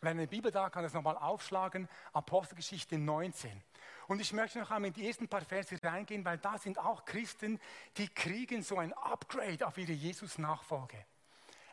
Wenn 0.00 0.18
eine 0.18 0.26
Bibel 0.26 0.50
da 0.50 0.70
kann 0.70 0.82
das 0.82 0.92
nochmal 0.92 1.16
aufschlagen, 1.16 1.88
Apostelgeschichte 2.12 2.98
19. 2.98 3.62
Und 4.06 4.20
ich 4.20 4.32
möchte 4.32 4.58
noch 4.58 4.70
einmal 4.70 4.88
in 4.88 4.94
die 4.94 5.06
ersten 5.06 5.28
paar 5.28 5.42
Verse 5.42 5.76
reingehen, 5.82 6.24
weil 6.24 6.38
da 6.38 6.56
sind 6.58 6.78
auch 6.78 7.04
Christen, 7.04 7.60
die 7.96 8.08
kriegen 8.08 8.62
so 8.62 8.78
ein 8.78 8.92
Upgrade 8.92 9.66
auf 9.66 9.76
ihre 9.76 9.92
Jesus-Nachfolge. 9.92 11.04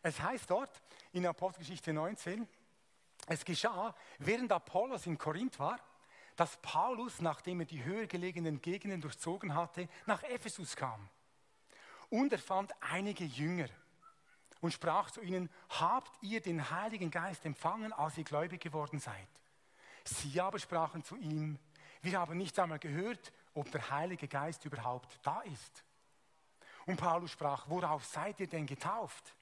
Es 0.01 0.20
heißt 0.20 0.50
dort 0.50 0.82
in 1.13 1.25
Apostelgeschichte 1.25 1.94
19, 1.94 2.48
es 3.27 3.46
geschah, 3.46 3.96
während 4.20 4.51
Apollos 4.51 5.05
in 5.05 5.17
Korinth 5.17 5.60
war, 5.60 5.79
dass 6.36 6.58
Paulus, 6.58 7.22
nachdem 7.22 7.62
er 7.62 7.65
die 7.65 7.84
höher 7.84 8.08
gelegenen 8.08 8.62
Gegenden 8.62 9.01
durchzogen 9.01 9.55
hatte, 9.55 9.88
nach 10.05 10.22
Ephesus 10.24 10.75
kam. 10.75 11.10
Und 12.10 12.34
er 12.34 12.39
fand 12.39 12.74
einige 12.82 13.24
Jünger 13.24 13.70
und 14.65 14.72
sprach 14.72 15.12
zu 15.12 15.22
ihnen, 15.22 15.48
habt 15.69 16.12
ihr 16.24 16.41
den 16.41 16.72
Heiligen 16.72 17.12
Geist 17.12 17.45
empfangen, 17.45 17.93
als 17.93 18.17
ihr 18.17 18.24
gläubig 18.24 18.60
geworden 18.62 18.98
seid? 18.98 19.27
Sie 20.03 20.41
aber 20.41 20.57
sprachen 20.57 21.03
zu 21.03 21.15
ihm, 21.17 21.60
wir 22.01 22.19
haben 22.19 22.36
nicht 22.36 22.57
einmal 22.57 22.79
gehört, 22.79 23.31
ob 23.53 23.69
der 23.69 23.91
Heilige 23.91 24.27
Geist 24.27 24.65
überhaupt 24.65 25.19
da 25.22 25.41
ist. 25.41 25.84
Und 26.88 26.98
Paulus 26.98 27.29
sprach, 27.29 27.69
worauf 27.69 28.05
seid 28.05 28.39
ihr 28.39 28.48
denn 28.48 28.65
getauft? 28.65 29.36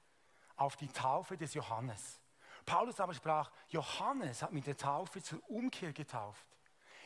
Auf 0.56 0.76
die 0.76 0.88
Taufe 0.88 1.38
des 1.38 1.54
Johannes. 1.54 2.20
Paulus 2.66 3.00
aber 3.00 3.14
sprach, 3.14 3.50
Johannes 3.68 4.42
hat 4.42 4.52
mit 4.52 4.66
der 4.66 4.76
Taufe 4.76 5.22
zur 5.22 5.40
Umkehr 5.48 5.94
getauft, 5.94 6.46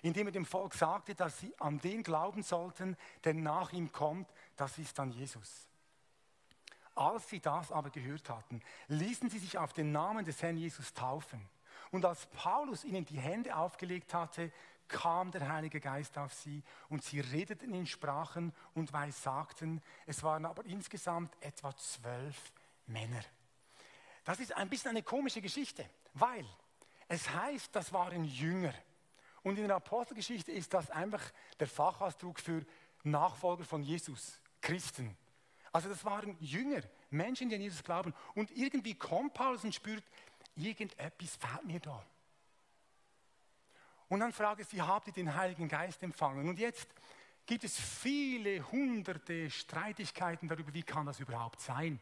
indem 0.03 0.27
er 0.27 0.33
dem 0.33 0.45
Volk 0.45 0.75
sagte, 0.75 1.15
dass 1.15 1.39
sie 1.39 1.55
an 1.61 1.79
den 1.79 2.03
glauben 2.03 2.43
sollten, 2.43 2.97
der 3.23 3.35
nach 3.35 3.73
ihm 3.73 3.93
kommt, 3.93 4.29
das 4.57 4.77
ist 4.79 4.99
dann 4.99 5.13
Jesus. 5.13 5.68
Als 6.99 7.28
sie 7.28 7.38
das 7.38 7.71
aber 7.71 7.90
gehört 7.90 8.28
hatten, 8.28 8.61
ließen 8.88 9.31
sie 9.31 9.38
sich 9.38 9.57
auf 9.57 9.73
den 9.73 9.93
Namen 9.93 10.25
des 10.25 10.43
Herrn 10.43 10.57
Jesus 10.57 10.93
taufen. 10.95 11.49
Und 11.93 12.05
als 12.05 12.26
Paulus 12.26 12.83
ihnen 12.83 13.05
die 13.05 13.21
Hände 13.21 13.55
aufgelegt 13.55 14.12
hatte, 14.14 14.50
kam 14.88 15.31
der 15.31 15.49
Heilige 15.49 15.78
Geist 15.78 16.19
auf 16.19 16.35
sie 16.35 16.64
und 16.88 17.05
sie 17.05 17.21
redeten 17.21 17.73
in 17.73 17.87
Sprachen 17.87 18.52
und 18.75 18.93
weissagten. 18.93 19.81
Es 20.07 20.25
waren 20.25 20.45
aber 20.45 20.64
insgesamt 20.64 21.33
etwa 21.40 21.76
zwölf 21.76 22.52
Männer. 22.87 23.23
Das 24.25 24.40
ist 24.40 24.57
ein 24.57 24.69
bisschen 24.69 24.90
eine 24.90 25.05
komische 25.05 25.40
Geschichte, 25.40 25.88
weil 26.14 26.45
es 27.07 27.31
heißt, 27.31 27.76
das 27.76 27.93
waren 27.93 28.25
Jünger. 28.25 28.75
Und 29.45 29.57
in 29.57 29.69
der 29.69 29.76
Apostelgeschichte 29.76 30.50
ist 30.50 30.75
das 30.75 30.90
einfach 30.90 31.23
der 31.61 31.69
Fachausdruck 31.69 32.40
für 32.40 32.67
Nachfolger 33.05 33.64
von 33.64 33.85
Jesus, 33.85 34.40
Christen. 34.61 35.17
Also 35.73 35.89
das 35.89 36.05
waren 36.05 36.37
Jünger, 36.41 36.83
Menschen, 37.11 37.49
die 37.49 37.55
an 37.55 37.61
Jesus 37.61 37.83
glauben. 37.83 38.15
Und 38.35 38.51
irgendwie 38.57 38.95
kommt 38.95 39.35
Paulus 39.35 39.65
und 39.65 39.75
spürt, 39.75 40.05
irgendetwas 40.57 41.37
fehlt 41.37 41.65
mir 41.65 41.81
da. 41.81 42.03
Und 44.09 44.21
dann 44.21 44.33
fragt 44.33 44.61
er 44.61 44.65
sie, 44.65 44.81
habt 44.81 45.07
ihr 45.07 45.13
den 45.13 45.35
Heiligen 45.35 45.69
Geist 45.69 46.03
empfangen? 46.03 46.49
Und 46.49 46.59
jetzt 46.59 46.89
gibt 47.45 47.65
es 47.65 47.79
viele 47.79 48.71
hunderte 48.71 49.51
Streitigkeiten 49.51 50.49
darüber, 50.49 50.73
wie 50.73 50.83
kann 50.83 51.07
das 51.07 51.21
überhaupt 51.21 51.61
sein? 51.61 52.01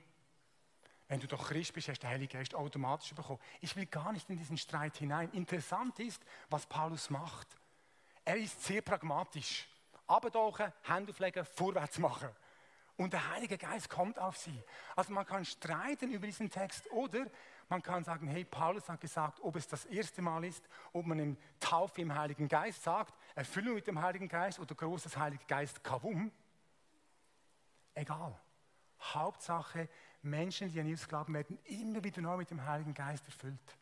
Wenn 1.08 1.20
du 1.20 1.26
doch 1.28 1.48
Christ 1.48 1.72
bist, 1.72 1.88
hast 1.88 1.98
du 1.98 2.06
den 2.06 2.10
Heiligen 2.10 2.32
Geist 2.32 2.54
automatisch 2.54 3.14
bekommen. 3.14 3.40
Ich 3.60 3.74
will 3.76 3.86
gar 3.86 4.12
nicht 4.12 4.28
in 4.28 4.36
diesen 4.36 4.58
Streit 4.58 4.96
hinein. 4.96 5.30
Interessant 5.32 5.98
ist, 6.00 6.20
was 6.48 6.66
Paulus 6.66 7.10
macht. 7.10 7.46
Er 8.24 8.36
ist 8.36 8.62
sehr 8.64 8.82
pragmatisch. 8.82 9.68
Abtauchen, 10.08 10.72
Hände 10.82 11.12
auflegen, 11.12 11.44
vorwärts 11.44 11.98
machen. 11.98 12.28
Und 12.96 13.12
der 13.12 13.30
Heilige 13.30 13.58
Geist 13.58 13.90
kommt 13.90 14.18
auf 14.18 14.38
sie. 14.38 14.62
Also 14.94 15.12
man 15.12 15.26
kann 15.26 15.44
streiten 15.44 16.10
über 16.10 16.26
diesen 16.26 16.50
Text 16.50 16.90
oder 16.92 17.26
man 17.68 17.82
kann 17.82 18.04
sagen, 18.04 18.28
hey, 18.28 18.44
Paulus 18.44 18.88
hat 18.88 19.00
gesagt, 19.00 19.40
ob 19.42 19.56
es 19.56 19.66
das 19.66 19.84
erste 19.86 20.22
Mal 20.22 20.44
ist, 20.44 20.64
ob 20.92 21.04
man 21.04 21.18
im 21.18 21.36
Taufe 21.60 22.00
im 22.00 22.14
Heiligen 22.14 22.48
Geist 22.48 22.82
sagt, 22.82 23.14
Erfüllung 23.34 23.74
mit 23.74 23.86
dem 23.86 24.00
Heiligen 24.00 24.28
Geist 24.28 24.58
oder 24.60 24.74
großes 24.74 25.16
Heiliger 25.16 25.44
Geist, 25.46 25.82
Kavum. 25.82 26.30
Egal. 27.94 28.38
Hauptsache, 29.00 29.88
Menschen, 30.22 30.72
die 30.72 30.80
an 30.80 30.86
Jesus 30.86 31.08
glauben, 31.08 31.34
werden 31.34 31.58
immer 31.64 32.02
wieder 32.02 32.22
neu 32.22 32.36
mit 32.36 32.50
dem 32.50 32.64
Heiligen 32.64 32.94
Geist 32.94 33.26
erfüllt. 33.26 33.76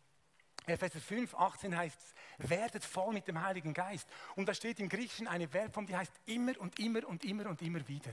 Epheser 0.66 1.00
5, 1.00 1.34
18 1.34 1.76
heißt 1.76 1.98
es, 2.00 2.50
werdet 2.50 2.84
voll 2.84 3.12
mit 3.12 3.28
dem 3.28 3.40
Heiligen 3.40 3.74
Geist. 3.74 4.08
Und 4.34 4.48
da 4.48 4.54
steht 4.54 4.80
im 4.80 4.88
Griechischen 4.88 5.28
eine 5.28 5.46
Verbform, 5.46 5.86
die 5.86 5.96
heißt 5.96 6.12
immer 6.26 6.58
und 6.58 6.78
immer 6.78 7.06
und 7.06 7.22
immer 7.24 7.46
und 7.46 7.60
immer 7.60 7.86
wieder. 7.86 8.12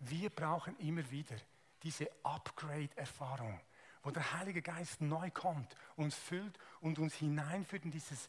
Wir 0.00 0.30
brauchen 0.30 0.78
immer 0.78 1.08
wieder 1.10 1.36
diese 1.82 2.10
Upgrade-Erfahrung, 2.22 3.60
wo 4.02 4.10
der 4.10 4.32
Heilige 4.32 4.62
Geist 4.62 5.00
neu 5.00 5.30
kommt, 5.30 5.74
uns 5.96 6.14
füllt 6.14 6.58
und 6.80 6.98
uns 6.98 7.14
hineinführt 7.14 7.84
in 7.84 7.90
dieses 7.90 8.28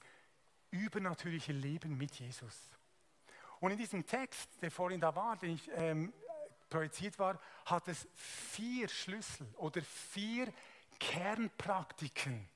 übernatürliche 0.70 1.54
Leben 1.54 1.98
mit 1.98 2.14
Jesus. 2.16 2.70
Und 3.60 3.72
in 3.72 3.78
diesem 3.78 4.06
Text, 4.06 4.50
der 4.62 4.72
vorhin 4.72 5.00
da 5.00 5.16
war, 5.16 5.38
den 5.38 5.56
ich 5.56 5.70
ähm, 5.76 6.14
projiziert 6.70 7.20
war, 7.20 7.40
hat 7.66 7.88
es 7.88 8.08
vier 8.16 8.88
Schlüssel 8.90 9.48
oder 9.58 9.82
vier 9.82 10.52
Kernpraktiken, 11.00 12.48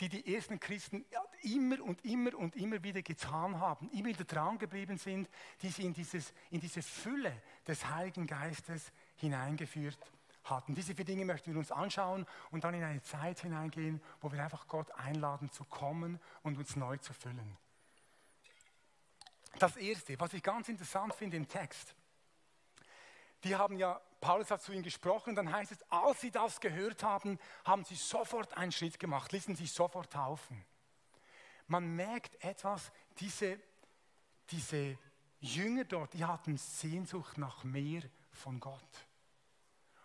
die 0.00 0.08
die 0.08 0.34
ersten 0.34 0.58
Christen 0.58 1.04
immer 1.42 1.82
und 1.82 2.04
immer 2.04 2.34
und 2.34 2.56
immer 2.56 2.82
wieder 2.82 3.02
getan 3.02 3.60
haben, 3.60 3.90
immer 3.90 4.08
wieder 4.08 4.24
dran 4.24 4.58
geblieben 4.58 4.96
sind, 4.96 5.28
die 5.62 5.68
sie 5.68 5.84
in, 5.84 5.92
dieses, 5.92 6.32
in 6.50 6.60
diese 6.60 6.82
Fülle 6.82 7.42
des 7.66 7.86
Heiligen 7.86 8.26
Geistes 8.26 8.92
hineingeführt 9.16 9.98
hatten. 10.44 10.74
Diese 10.74 10.94
vier 10.94 11.04
Dinge 11.04 11.24
möchten 11.26 11.52
wir 11.52 11.58
uns 11.58 11.70
anschauen 11.70 12.26
und 12.50 12.64
dann 12.64 12.74
in 12.74 12.82
eine 12.82 13.02
Zeit 13.02 13.40
hineingehen, 13.40 14.00
wo 14.20 14.32
wir 14.32 14.42
einfach 14.42 14.66
Gott 14.66 14.90
einladen 14.92 15.50
zu 15.50 15.64
kommen 15.64 16.18
und 16.42 16.56
uns 16.56 16.76
neu 16.76 16.96
zu 16.96 17.12
füllen. 17.12 17.56
Das 19.58 19.76
Erste, 19.76 20.18
was 20.18 20.32
ich 20.32 20.42
ganz 20.42 20.68
interessant 20.68 21.14
finde 21.14 21.36
im 21.36 21.46
Text, 21.46 21.94
die 23.44 23.56
haben 23.56 23.76
ja, 23.76 24.00
Paulus 24.20 24.50
hat 24.50 24.62
zu 24.62 24.72
ihnen 24.72 24.82
gesprochen, 24.82 25.34
dann 25.34 25.50
heißt 25.50 25.72
es, 25.72 25.78
als 25.90 26.20
sie 26.20 26.30
das 26.30 26.60
gehört 26.60 27.02
haben, 27.02 27.38
haben 27.64 27.84
sie 27.84 27.94
sofort 27.94 28.56
einen 28.56 28.72
Schritt 28.72 28.98
gemacht, 28.98 29.32
ließen 29.32 29.56
sich 29.56 29.72
sofort 29.72 30.12
taufen. 30.12 30.64
Man 31.66 31.94
merkt 31.96 32.42
etwas, 32.44 32.92
diese, 33.18 33.58
diese 34.50 34.98
Jünger 35.40 35.84
dort, 35.84 36.12
die 36.14 36.24
hatten 36.24 36.58
Sehnsucht 36.58 37.38
nach 37.38 37.64
mehr 37.64 38.02
von 38.32 38.60
Gott. 38.60 39.06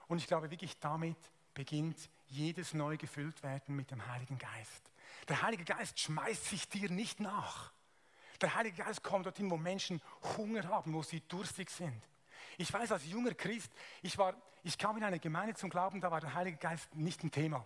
Und 0.08 0.20
ich 0.20 0.27
glaube 0.27 0.51
wirklich, 0.51 0.80
damit 0.80 1.18
beginnt 1.54 2.10
jedes 2.27 2.74
neu 2.74 2.98
gefüllt 2.98 3.42
werden 3.44 3.75
mit 3.75 3.92
dem 3.92 4.06
Heiligen 4.08 4.38
Geist. 4.38 4.92
Der 5.27 5.42
Heilige 5.42 5.65
Geist 5.65 6.00
schmeißt 6.00 6.46
sich 6.46 6.70
dir 6.70 6.89
nicht 6.89 7.20
nach. 7.20 7.72
Der 8.42 8.54
Heilige 8.56 8.84
Geist 8.84 9.04
kommt 9.04 9.25
dorthin, 9.25 9.50
wo 9.50 9.58
Menschen 9.58 10.01
Hunger 10.38 10.68
haben, 10.68 10.94
wo 10.94 11.01
sie 11.01 11.22
durstig 11.22 11.70
sind. 11.70 12.08
Ich 12.58 12.72
weiß, 12.72 12.92
als 12.92 13.06
junger 13.06 13.34
Christ, 13.34 13.72
ich, 14.02 14.18
war, 14.18 14.36
ich 14.64 14.78
kam 14.78 14.98
in 14.98 15.04
eine 15.04 15.20
Gemeinde 15.20 15.56
zum 15.56 15.70
Glauben, 15.70 16.02
da 16.02 16.12
war 16.12 16.22
der 16.22 16.34
Heilige 16.34 16.58
Geist 16.58 16.94
nicht 16.96 17.24
ein 17.24 17.32
Thema. 17.32 17.66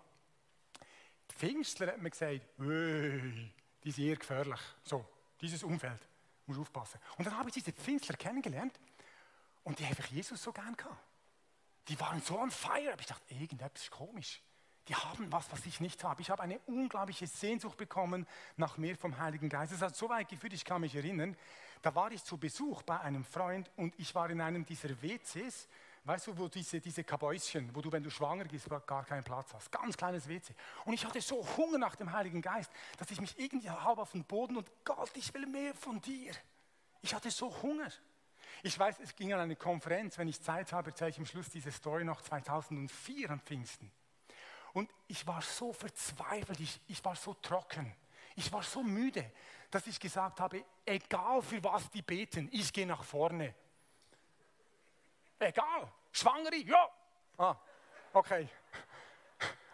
Die 1.31 1.35
Pfingstler 1.35 1.87
hat 1.87 2.01
mir 2.01 2.09
gesagt, 2.09 2.41
die 2.57 3.89
ist 3.89 3.99
eher 3.99 4.15
gefährlich. 4.15 4.59
So, 4.83 5.05
dieses 5.41 5.63
Umfeld, 5.63 5.99
muss 6.45 6.57
aufpassen. 6.57 6.99
Und 7.17 7.25
dann 7.25 7.37
habe 7.37 7.49
ich 7.49 7.53
diese 7.53 7.71
Pfingstler 7.71 8.17
kennengelernt 8.17 8.79
und 9.63 9.77
die 9.79 9.85
einfach 9.85 10.07
Jesus 10.07 10.41
so 10.41 10.51
gern 10.51 10.75
gehabt. 10.75 10.97
Die 11.87 11.99
waren 11.99 12.21
so 12.21 12.39
on 12.39 12.51
fire, 12.51 12.93
aber 12.93 13.01
ich 13.01 13.07
dachte, 13.07 13.33
irgendetwas 13.33 13.83
ist 13.83 13.91
komisch 13.91 14.41
die 14.89 14.95
haben 14.95 15.31
was, 15.31 15.51
was 15.51 15.65
ich 15.67 15.79
nicht 15.79 16.03
habe. 16.03 16.21
Ich 16.21 16.31
habe 16.31 16.41
eine 16.41 16.59
unglaubliche 16.65 17.27
Sehnsucht 17.27 17.77
bekommen 17.77 18.25
nach 18.57 18.77
mehr 18.77 18.97
vom 18.97 19.17
Heiligen 19.19 19.47
Geist. 19.47 19.71
Es 19.71 19.83
hat 19.83 19.95
so 19.95 20.09
weit 20.09 20.27
geführt, 20.27 20.53
ich 20.53 20.65
kann 20.65 20.81
mich 20.81 20.95
erinnern, 20.95 21.37
da 21.83 21.93
war 21.93 22.11
ich 22.11 22.23
zu 22.23 22.37
Besuch 22.37 22.81
bei 22.81 22.99
einem 22.99 23.23
Freund 23.23 23.69
und 23.75 23.93
ich 23.99 24.13
war 24.15 24.29
in 24.31 24.41
einem 24.41 24.65
dieser 24.65 24.89
WCs, 25.01 25.67
weißt 26.05 26.27
du, 26.27 26.37
wo 26.37 26.47
diese, 26.47 26.81
diese 26.81 27.03
Kabäuschen, 27.03 27.73
wo 27.73 27.81
du, 27.81 27.91
wenn 27.91 28.01
du 28.01 28.09
schwanger 28.09 28.45
bist, 28.45 28.67
gar 28.87 29.05
keinen 29.05 29.23
Platz 29.23 29.53
hast. 29.53 29.71
Ganz 29.71 29.95
kleines 29.95 30.27
WC. 30.27 30.55
Und 30.85 30.93
ich 30.93 31.05
hatte 31.05 31.21
so 31.21 31.45
Hunger 31.55 31.77
nach 31.77 31.95
dem 31.95 32.11
Heiligen 32.11 32.41
Geist, 32.41 32.71
dass 32.97 33.11
ich 33.11 33.21
mich 33.21 33.37
irgendwie 33.37 33.69
halb 33.69 33.99
auf 33.99 34.11
den 34.11 34.25
Boden 34.25 34.57
und 34.57 34.69
Gott, 34.83 35.11
ich 35.15 35.31
will 35.35 35.45
mehr 35.45 35.75
von 35.75 36.01
dir. 36.01 36.33
Ich 37.01 37.13
hatte 37.13 37.29
so 37.29 37.55
Hunger. 37.61 37.91
Ich 38.63 38.77
weiß, 38.77 38.99
es 39.01 39.15
ging 39.15 39.31
an 39.33 39.39
eine 39.39 39.55
Konferenz, 39.55 40.17
wenn 40.17 40.27
ich 40.27 40.41
Zeit 40.41 40.73
habe, 40.73 40.89
erzähle 40.89 41.11
ich 41.11 41.19
am 41.19 41.27
Schluss 41.27 41.49
diese 41.49 41.71
Story 41.71 42.03
noch 42.03 42.21
2004 42.21 43.29
an 43.29 43.39
Pfingsten. 43.39 43.91
Und 44.73 44.89
ich 45.07 45.25
war 45.25 45.41
so 45.41 45.73
verzweifelt, 45.73 46.59
ich, 46.59 46.79
ich 46.87 47.03
war 47.03 47.15
so 47.15 47.33
trocken, 47.35 47.95
ich 48.35 48.51
war 48.51 48.63
so 48.63 48.83
müde, 48.83 49.31
dass 49.71 49.85
ich 49.87 49.99
gesagt 49.99 50.39
habe, 50.39 50.63
egal 50.85 51.41
für 51.41 51.63
was 51.63 51.89
die 51.89 52.01
beten, 52.01 52.49
ich 52.51 52.71
gehe 52.71 52.85
nach 52.85 53.03
vorne. 53.03 53.53
Egal, 55.39 55.91
Schwangere, 56.11 56.55
ja. 56.57 56.89
Ah, 57.37 57.55
okay. 58.13 58.47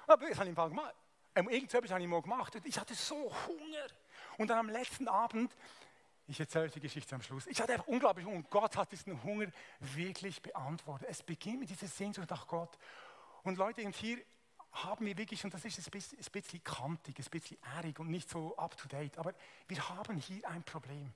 Aber 0.07 0.27
das 0.27 0.37
habe 0.37 0.45
ich 0.45 0.49
im 0.49 0.55
Fall 0.55 0.69
gemacht. 0.69 0.93
Ähm, 1.33 1.49
irgendetwas 1.49 1.91
habe 1.91 2.01
ich 2.01 2.07
mal 2.07 2.21
gemacht. 2.21 2.55
Und 2.55 2.65
ich 2.65 2.79
hatte 2.79 2.93
so 2.93 3.33
Hunger. 3.47 3.87
Und 4.37 4.47
dann 4.47 4.59
am 4.59 4.69
letzten 4.69 5.07
Abend, 5.07 5.55
ich 6.27 6.39
erzähle 6.39 6.65
euch 6.65 6.73
die 6.73 6.79
Geschichte 6.79 7.15
am 7.15 7.21
Schluss, 7.21 7.47
ich 7.47 7.59
hatte 7.61 7.73
einfach 7.73 7.87
unglaublich 7.87 8.25
Hunger. 8.25 8.37
Und 8.37 8.49
Gott 8.49 8.77
hat 8.77 8.91
diesen 8.91 9.21
Hunger 9.23 9.47
wirklich 9.79 10.41
beantwortet. 10.41 11.07
Es 11.09 11.23
beginnt 11.23 11.61
mit 11.61 11.69
dieser 11.69 11.87
Sehnsucht 11.87 12.29
nach 12.29 12.47
Gott. 12.47 12.77
Und 13.43 13.57
Leute, 13.57 13.87
hier 13.89 14.19
haben 14.83 15.05
wir 15.05 15.17
wirklich, 15.17 15.43
und 15.43 15.53
das 15.53 15.63
ist 15.63 15.79
ein 15.79 15.91
bisschen, 15.91 16.19
ein 16.19 16.31
bisschen 16.31 16.63
kantig, 16.63 17.17
ein 17.17 17.29
bisschen 17.29 17.57
ärig 17.77 17.99
und 17.99 18.09
nicht 18.09 18.29
so 18.29 18.55
up-to-date, 18.57 19.17
aber 19.17 19.33
wir 19.67 19.89
haben 19.89 20.17
hier 20.17 20.47
ein 20.49 20.63
Problem. 20.63 21.13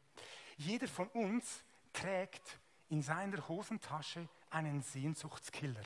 Jeder 0.57 0.87
von 0.87 1.07
uns 1.09 1.63
trägt 1.91 2.59
in 2.89 3.01
seiner 3.01 3.47
Hosentasche 3.47 4.27
einen 4.49 4.81
Sehnsuchtskiller. 4.81 5.83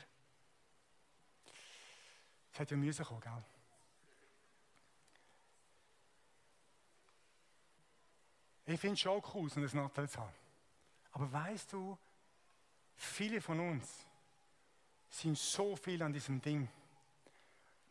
Das 2.52 2.60
hat 2.60 2.70
ja 2.70 2.76
Mühe 2.76 2.92
gekommen, 2.92 3.20
gell? 3.20 3.44
Ich 8.66 8.80
finde 8.80 8.94
es 8.94 9.00
schon 9.00 9.22
cool, 9.34 9.50
so 9.50 9.60
ein 9.60 9.68
Nattel 9.72 10.08
zu 10.08 10.20
haben. 10.20 10.32
Aber 11.12 11.30
weißt 11.30 11.72
du, 11.72 11.98
viele 12.96 13.40
von 13.40 13.60
uns 13.60 14.06
sind 15.10 15.36
so 15.36 15.76
viel 15.76 16.02
an 16.02 16.12
diesem 16.12 16.40
Ding 16.40 16.68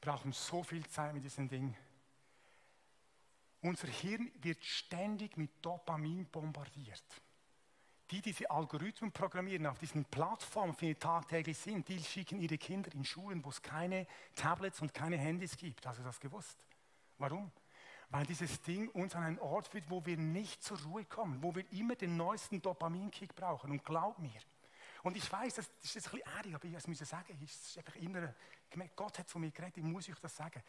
brauchen 0.03 0.33
so 0.33 0.63
viel 0.63 0.85
Zeit 0.87 1.13
mit 1.13 1.23
diesem 1.23 1.47
Ding. 1.47 1.75
Unser 3.61 3.87
Hirn 3.87 4.29
wird 4.41 4.63
ständig 4.65 5.37
mit 5.37 5.49
Dopamin 5.61 6.25
bombardiert. 6.25 7.03
Die, 8.11 8.21
die 8.21 8.33
diese 8.33 8.51
Algorithmen 8.51 9.13
programmieren 9.13 9.65
auf 9.65 9.79
diesen 9.79 10.03
Plattformen, 10.03 10.75
die 10.81 10.93
tagtäglich 10.95 11.57
sind, 11.57 11.87
die 11.87 12.03
schicken 12.03 12.41
ihre 12.41 12.57
Kinder 12.57 12.93
in 12.93 13.05
Schulen, 13.05 13.43
wo 13.45 13.49
es 13.49 13.61
keine 13.61 14.05
Tablets 14.35 14.81
und 14.81 14.93
keine 14.93 15.17
Handys 15.17 15.55
gibt. 15.55 15.87
Hast 15.87 15.99
du 15.99 16.03
das 16.03 16.19
gewusst? 16.19 16.57
Warum? 17.17 17.49
Weil 18.09 18.25
dieses 18.25 18.61
Ding 18.61 18.89
uns 18.89 19.15
an 19.15 19.23
einen 19.23 19.39
Ort 19.39 19.69
führt, 19.69 19.89
wo 19.89 20.05
wir 20.05 20.17
nicht 20.17 20.61
zur 20.61 20.79
Ruhe 20.81 21.05
kommen, 21.05 21.41
wo 21.41 21.55
wir 21.55 21.63
immer 21.71 21.95
den 21.95 22.17
neuesten 22.17 22.61
Dopaminkick 22.61 23.33
brauchen. 23.35 23.71
Und 23.71 23.85
glaub 23.85 24.19
mir, 24.19 24.41
und 25.03 25.17
ich 25.17 25.29
weiß, 25.29 25.55
das 25.55 25.69
ist 25.81 25.95
ein 25.97 26.01
bisschen 26.01 26.21
ärgerlich, 26.21 26.55
aber 26.55 26.65
ich 26.65 26.87
muss 26.87 26.97
sagen, 26.99 27.37
es 27.43 27.51
ist 27.51 27.77
einfach 27.77 27.95
immer, 27.97 28.33
Gott 28.95 29.19
hat 29.19 29.29
von 29.29 29.41
mir 29.41 29.51
geredet, 29.51 29.77
ich 29.77 29.83
muss 29.83 30.07
euch 30.07 30.19
das 30.19 30.35
sagen. 30.35 30.63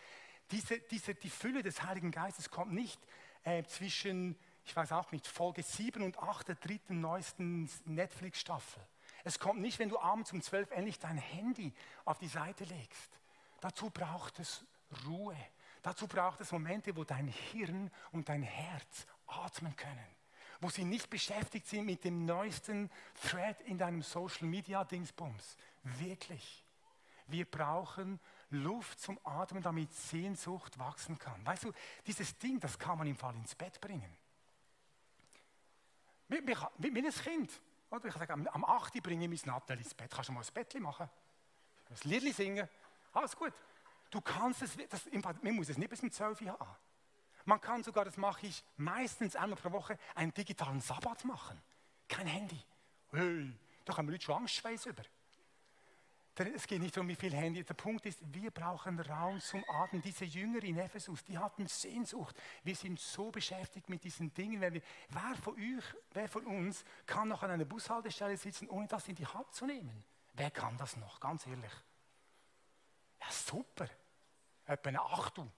Diese, 0.50 0.80
diese, 0.80 1.14
die 1.14 1.30
Fülle 1.30 1.62
des 1.62 1.82
Heiligen 1.82 2.10
Geistes 2.10 2.50
kommt 2.50 2.72
nicht 2.72 3.00
äh, 3.44 3.62
zwischen, 3.62 4.36
ich 4.64 4.74
weiß 4.74 4.90
auch 4.90 5.12
nicht, 5.12 5.26
Folge 5.28 5.62
7 5.62 6.02
und 6.02 6.18
8 6.18 6.48
der 6.48 6.56
dritten 6.56 7.00
neuesten 7.00 7.70
Netflix-Staffel. 7.84 8.84
Es 9.22 9.38
kommt 9.38 9.60
nicht, 9.60 9.78
wenn 9.78 9.88
du 9.88 10.00
abends 10.00 10.32
um 10.32 10.42
12 10.42 10.72
endlich 10.72 10.98
dein 10.98 11.16
Handy 11.16 11.72
auf 12.04 12.18
die 12.18 12.28
Seite 12.28 12.64
legst. 12.64 13.20
Dazu 13.60 13.88
braucht 13.88 14.40
es 14.40 14.64
Ruhe. 15.06 15.36
Dazu 15.82 16.08
braucht 16.08 16.40
es 16.40 16.50
Momente, 16.50 16.96
wo 16.96 17.04
dein 17.04 17.28
Hirn 17.28 17.90
und 18.10 18.28
dein 18.28 18.42
Herz 18.42 19.06
atmen 19.26 19.74
können 19.76 20.23
wo 20.60 20.68
sie 20.68 20.84
nicht 20.84 21.10
beschäftigt 21.10 21.66
sind 21.66 21.86
mit 21.86 22.04
dem 22.04 22.24
neuesten 22.24 22.90
Thread 23.22 23.60
in 23.62 23.78
deinem 23.78 24.02
Social 24.02 24.46
Media 24.46 24.84
Dingsbums. 24.84 25.56
Wirklich. 25.82 26.64
Wir 27.26 27.44
brauchen 27.44 28.20
Luft 28.50 29.00
zum 29.00 29.18
Atmen, 29.24 29.62
damit 29.62 29.92
Sehnsucht 29.92 30.78
wachsen 30.78 31.18
kann. 31.18 31.44
Weißt 31.44 31.64
du, 31.64 31.72
dieses 32.06 32.36
Ding, 32.38 32.60
das 32.60 32.78
kann 32.78 32.98
man 32.98 33.06
im 33.06 33.16
Fall 33.16 33.34
ins 33.34 33.54
Bett 33.54 33.80
bringen. 33.80 34.16
Wie, 36.28 36.38
ein 36.38 37.10
Kind. 37.10 37.60
Oder 37.90 38.06
ich 38.06 38.14
sage, 38.14 38.32
am, 38.32 38.46
am 38.48 38.64
8. 38.64 39.02
bringe 39.02 39.24
ich 39.24 39.44
mein 39.44 39.54
Nattel 39.54 39.78
ins 39.78 39.94
Bett. 39.94 40.10
Kannst 40.10 40.28
du 40.28 40.32
mal 40.32 40.40
ein 40.40 40.54
Bettchen 40.54 40.82
machen? 40.82 41.08
Ein 41.90 42.10
Lied 42.10 42.34
singen? 42.34 42.68
Alles 43.12 43.36
gut. 43.36 43.52
Du 44.10 44.20
kannst 44.20 44.62
es, 44.62 44.76
das, 44.88 45.08
man 45.42 45.54
muss 45.54 45.68
es 45.68 45.78
nicht 45.78 45.90
bis 45.90 46.00
zum 46.00 46.10
12 46.10 46.40
Uhr 46.42 46.52
haben. 46.52 46.76
Man 47.44 47.60
kann 47.60 47.82
sogar, 47.82 48.04
das 48.04 48.16
mache 48.16 48.46
ich 48.46 48.64
meistens 48.76 49.36
einmal 49.36 49.58
pro 49.58 49.70
Woche, 49.72 49.98
einen 50.14 50.32
digitalen 50.32 50.80
Sabbat 50.80 51.24
machen. 51.24 51.60
Kein 52.08 52.26
Handy. 52.26 52.60
Hey, 53.12 53.52
da 53.84 53.96
haben 53.96 54.06
wir 54.08 54.12
Leute 54.12 54.24
schon 54.24 54.36
Angstschweiß 54.36 54.86
über. 54.86 55.02
Es 56.36 56.66
geht 56.66 56.82
nicht 56.82 56.98
um 56.98 57.06
wie 57.06 57.14
viel 57.14 57.32
Handy. 57.32 57.62
Der 57.62 57.74
Punkt 57.74 58.04
ist, 58.06 58.18
wir 58.34 58.50
brauchen 58.50 58.98
Raum 58.98 59.40
zum 59.40 59.64
Atmen. 59.68 60.02
Diese 60.02 60.24
Jünger 60.24 60.64
in 60.64 60.78
Ephesus, 60.78 61.22
die 61.22 61.38
hatten 61.38 61.68
Sehnsucht. 61.68 62.34
Wir 62.64 62.74
sind 62.74 62.98
so 62.98 63.30
beschäftigt 63.30 63.88
mit 63.88 64.02
diesen 64.02 64.34
Dingen. 64.34 64.60
Wir, 64.60 64.82
wer 65.10 65.36
von 65.40 65.54
euch, 65.54 65.84
wer 66.10 66.28
von 66.28 66.44
uns 66.46 66.84
kann 67.06 67.28
noch 67.28 67.44
an 67.44 67.52
einer 67.52 67.64
Bushaltestelle 67.64 68.36
sitzen, 68.36 68.68
ohne 68.68 68.88
das 68.88 69.06
in 69.06 69.14
die 69.14 69.26
Hand 69.26 69.52
zu 69.54 69.64
nehmen? 69.64 70.04
Wer 70.32 70.50
kann 70.50 70.76
das 70.76 70.96
noch? 70.96 71.20
Ganz 71.20 71.46
ehrlich. 71.46 71.72
Ja, 73.20 73.30
super. 73.30 73.88
Etwa 74.66 74.88
eine 74.88 75.02
Achtung. 75.02 75.52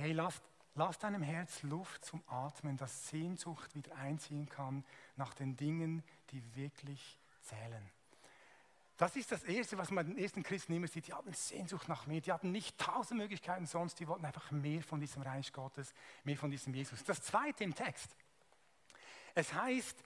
Hey, 0.00 0.12
lasst, 0.12 0.44
lasst 0.76 1.02
deinem 1.02 1.22
Herz 1.22 1.64
Luft 1.64 2.04
zum 2.04 2.22
Atmen, 2.28 2.76
dass 2.76 3.08
Sehnsucht 3.08 3.74
wieder 3.74 3.96
einziehen 3.96 4.48
kann 4.48 4.84
nach 5.16 5.34
den 5.34 5.56
Dingen, 5.56 6.04
die 6.30 6.40
wirklich 6.54 7.18
zählen. 7.42 7.90
Das 8.96 9.16
ist 9.16 9.32
das 9.32 9.42
Erste, 9.42 9.76
was 9.76 9.90
man 9.90 10.06
den 10.06 10.16
ersten 10.16 10.44
Christen 10.44 10.72
immer 10.74 10.86
sieht. 10.86 11.08
Die 11.08 11.12
hatten 11.12 11.32
Sehnsucht 11.32 11.88
nach 11.88 12.06
mehr. 12.06 12.20
Die 12.20 12.30
hatten 12.30 12.52
nicht 12.52 12.78
tausend 12.78 13.18
Möglichkeiten 13.18 13.66
sonst. 13.66 13.98
Die 13.98 14.06
wollten 14.06 14.24
einfach 14.24 14.52
mehr 14.52 14.84
von 14.84 15.00
diesem 15.00 15.22
Reich 15.22 15.52
Gottes, 15.52 15.92
mehr 16.22 16.36
von 16.36 16.52
diesem 16.52 16.72
Jesus. 16.72 17.02
Das 17.02 17.20
Zweite 17.20 17.64
im 17.64 17.74
Text. 17.74 18.14
Es 19.34 19.52
heißt, 19.52 19.96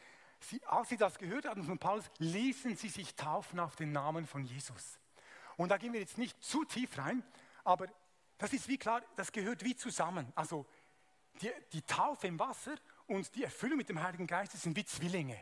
sie, 0.41 0.65
als 0.69 0.89
sie 0.89 0.97
das 0.97 1.19
gehört 1.19 1.45
hatten 1.45 1.65
von 1.65 1.79
Paulus, 1.79 2.11
ließen 2.17 2.77
sie 2.77 2.89
sich 2.89 3.15
taufen 3.15 3.61
auf 3.61 3.77
den 3.77 3.93
Namen 3.93 4.27
von 4.27 4.43
Jesus. 4.43 4.99
Und 5.59 5.69
da 5.69 5.77
gehen 5.77 5.93
wir 5.93 6.01
jetzt 6.01 6.17
nicht 6.17 6.43
zu 6.43 6.65
tief 6.65 6.97
rein, 6.97 7.23
aber 7.63 7.89
das 8.43 8.53
ist 8.53 8.67
wie 8.67 8.77
klar, 8.77 9.01
das 9.15 9.31
gehört 9.31 9.63
wie 9.63 9.77
zusammen. 9.77 10.33
Also 10.35 10.67
die, 11.41 11.53
die 11.73 11.83
Taufe 11.83 12.27
im 12.27 12.41
Wasser 12.41 12.75
und 13.07 13.33
die 13.37 13.45
Erfüllung 13.45 13.77
mit 13.77 13.89
dem 13.89 14.03
Heiligen 14.03 14.27
Geist 14.27 14.61
sind 14.61 14.75
wie 14.75 14.85
Zwillinge. 14.85 15.41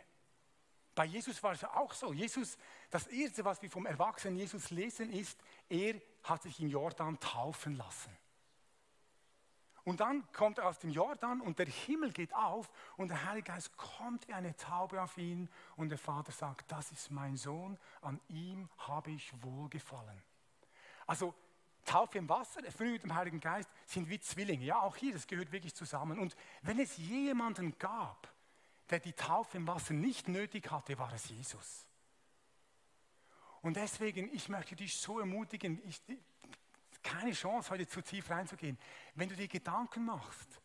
Bei 0.94 1.06
Jesus 1.06 1.42
war 1.42 1.52
es 1.52 1.64
auch 1.64 1.94
so. 1.94 2.12
Jesus, 2.12 2.58
das 2.90 3.06
Erste, 3.06 3.42
was 3.42 3.62
wir 3.62 3.70
vom 3.70 3.86
erwachsenen 3.86 4.36
Jesus 4.36 4.68
lesen, 4.70 5.10
ist, 5.14 5.40
er 5.70 5.94
hat 6.24 6.42
sich 6.42 6.60
im 6.60 6.68
Jordan 6.68 7.18
taufen 7.20 7.74
lassen. 7.74 8.14
Und 9.84 10.00
dann 10.00 10.30
kommt 10.32 10.58
er 10.58 10.68
aus 10.68 10.78
dem 10.78 10.90
Jordan 10.90 11.40
und 11.40 11.58
der 11.58 11.68
Himmel 11.68 12.12
geht 12.12 12.34
auf 12.34 12.70
und 12.98 13.08
der 13.08 13.24
Heilige 13.24 13.50
Geist 13.50 13.74
kommt 13.78 14.28
wie 14.28 14.34
eine 14.34 14.54
Taube 14.58 15.00
auf 15.00 15.16
ihn 15.16 15.48
und 15.76 15.88
der 15.88 15.96
Vater 15.96 16.32
sagt, 16.32 16.70
das 16.70 16.92
ist 16.92 17.10
mein 17.10 17.38
Sohn, 17.38 17.78
an 18.02 18.20
ihm 18.28 18.68
habe 18.76 19.10
ich 19.10 19.32
wohlgefallen. 19.42 20.22
Also 21.06 21.34
Taufe 21.84 22.18
im 22.18 22.28
Wasser, 22.28 22.64
Erfüllung 22.64 22.94
mit 22.94 23.02
dem 23.02 23.14
Heiligen 23.14 23.40
Geist 23.40 23.70
sind 23.86 24.08
wie 24.08 24.20
Zwillinge. 24.20 24.64
Ja, 24.64 24.80
auch 24.80 24.96
hier, 24.96 25.12
das 25.12 25.26
gehört 25.26 25.52
wirklich 25.52 25.74
zusammen. 25.74 26.18
Und 26.18 26.36
wenn 26.62 26.78
es 26.78 26.96
jemanden 26.96 27.78
gab, 27.78 28.32
der 28.90 29.00
die 29.00 29.12
Taufe 29.12 29.56
im 29.56 29.66
Wasser 29.66 29.94
nicht 29.94 30.28
nötig 30.28 30.70
hatte, 30.70 30.98
war 30.98 31.12
es 31.12 31.28
Jesus. 31.28 31.86
Und 33.62 33.76
deswegen, 33.76 34.32
ich 34.34 34.48
möchte 34.48 34.74
dich 34.74 34.96
so 34.96 35.20
ermutigen, 35.20 35.80
ich, 35.86 36.00
keine 37.02 37.32
Chance, 37.32 37.70
heute 37.70 37.86
zu 37.86 38.02
tief 38.02 38.30
reinzugehen. 38.30 38.78
Wenn 39.14 39.28
du 39.28 39.36
dir 39.36 39.48
Gedanken 39.48 40.04
machst, 40.04 40.60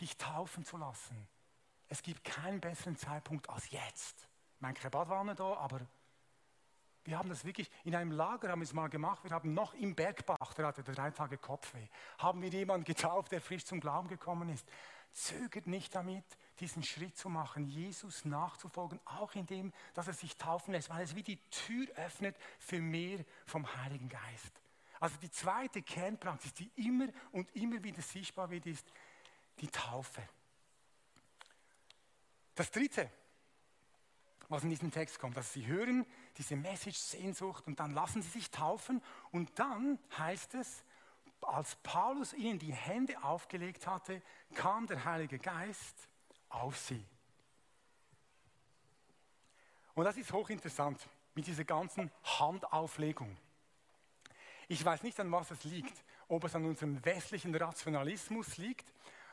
dich 0.00 0.16
taufen 0.16 0.64
zu 0.64 0.76
lassen, 0.76 1.28
es 1.88 2.02
gibt 2.02 2.24
keinen 2.24 2.60
besseren 2.60 2.96
Zeitpunkt 2.96 3.48
als 3.50 3.70
jetzt. 3.70 4.28
Ich 4.54 4.60
meine, 4.60 4.74
keine 4.74 4.90
Badwanne 4.90 5.34
da, 5.34 5.54
aber 5.54 5.80
wir 7.04 7.18
haben 7.18 7.28
das 7.28 7.44
wirklich, 7.44 7.70
in 7.84 7.94
einem 7.94 8.12
Lager 8.12 8.48
haben 8.48 8.60
wir 8.60 8.64
es 8.64 8.72
mal 8.72 8.88
gemacht, 8.88 9.24
wir 9.24 9.32
haben 9.32 9.54
noch 9.54 9.74
im 9.74 9.94
Bergbach, 9.94 10.54
der 10.54 10.66
hatte 10.66 10.84
drei 10.84 11.10
Tage 11.10 11.36
Kopfweh, 11.36 11.88
haben 12.18 12.42
wir 12.42 12.48
jemanden 12.48 12.84
getauft, 12.84 13.32
der 13.32 13.40
frisch 13.40 13.64
zum 13.64 13.80
Glauben 13.80 14.08
gekommen 14.08 14.48
ist. 14.48 14.66
Zögert 15.12 15.66
nicht 15.66 15.94
damit, 15.94 16.24
diesen 16.60 16.82
Schritt 16.82 17.16
zu 17.16 17.28
machen, 17.28 17.66
Jesus 17.66 18.24
nachzufolgen, 18.24 19.00
auch 19.04 19.34
indem, 19.34 19.72
dass 19.94 20.06
er 20.06 20.14
sich 20.14 20.36
taufen 20.36 20.72
lässt, 20.72 20.90
weil 20.90 21.02
es 21.02 21.14
wie 21.14 21.22
die 21.22 21.38
Tür 21.50 21.86
öffnet 21.96 22.36
für 22.58 22.80
mehr 22.80 23.24
vom 23.44 23.66
Heiligen 23.76 24.08
Geist. 24.08 24.62
Also 25.00 25.16
die 25.20 25.30
zweite 25.30 25.82
Kernpraxis, 25.82 26.54
die 26.54 26.70
immer 26.76 27.08
und 27.32 27.54
immer 27.56 27.82
wieder 27.82 28.00
sichtbar 28.00 28.48
wird, 28.50 28.66
ist 28.66 28.86
die 29.60 29.66
Taufe. 29.66 30.22
Das 32.54 32.70
dritte, 32.70 33.10
was 34.48 34.62
in 34.62 34.70
diesem 34.70 34.90
Text 34.90 35.18
kommt, 35.18 35.36
dass 35.36 35.52
sie 35.52 35.66
hören 35.66 36.06
diese 36.38 36.56
Message 36.56 36.98
Sehnsucht 36.98 37.66
und 37.66 37.78
dann 37.80 37.92
lassen 37.92 38.22
sie 38.22 38.30
sich 38.30 38.50
taufen 38.50 39.02
und 39.30 39.58
dann 39.58 39.98
heißt 40.18 40.54
es, 40.54 40.84
als 41.40 41.76
Paulus 41.76 42.32
ihnen 42.32 42.58
die 42.58 42.72
Hände 42.72 43.22
aufgelegt 43.22 43.86
hatte, 43.86 44.22
kam 44.54 44.86
der 44.86 45.04
Heilige 45.04 45.38
Geist 45.38 46.08
auf 46.48 46.78
sie. 46.78 47.04
Und 49.94 50.04
das 50.04 50.16
ist 50.16 50.32
hochinteressant 50.32 51.06
mit 51.34 51.46
dieser 51.46 51.64
ganzen 51.64 52.10
Handauflegung. 52.24 53.36
Ich 54.68 54.84
weiß 54.84 55.02
nicht, 55.02 55.18
an 55.20 55.30
was 55.32 55.50
es 55.50 55.64
liegt, 55.64 56.04
ob 56.28 56.44
es 56.44 56.54
an 56.54 56.64
unserem 56.64 57.04
westlichen 57.04 57.54
Rationalismus 57.54 58.56
liegt, 58.56 58.90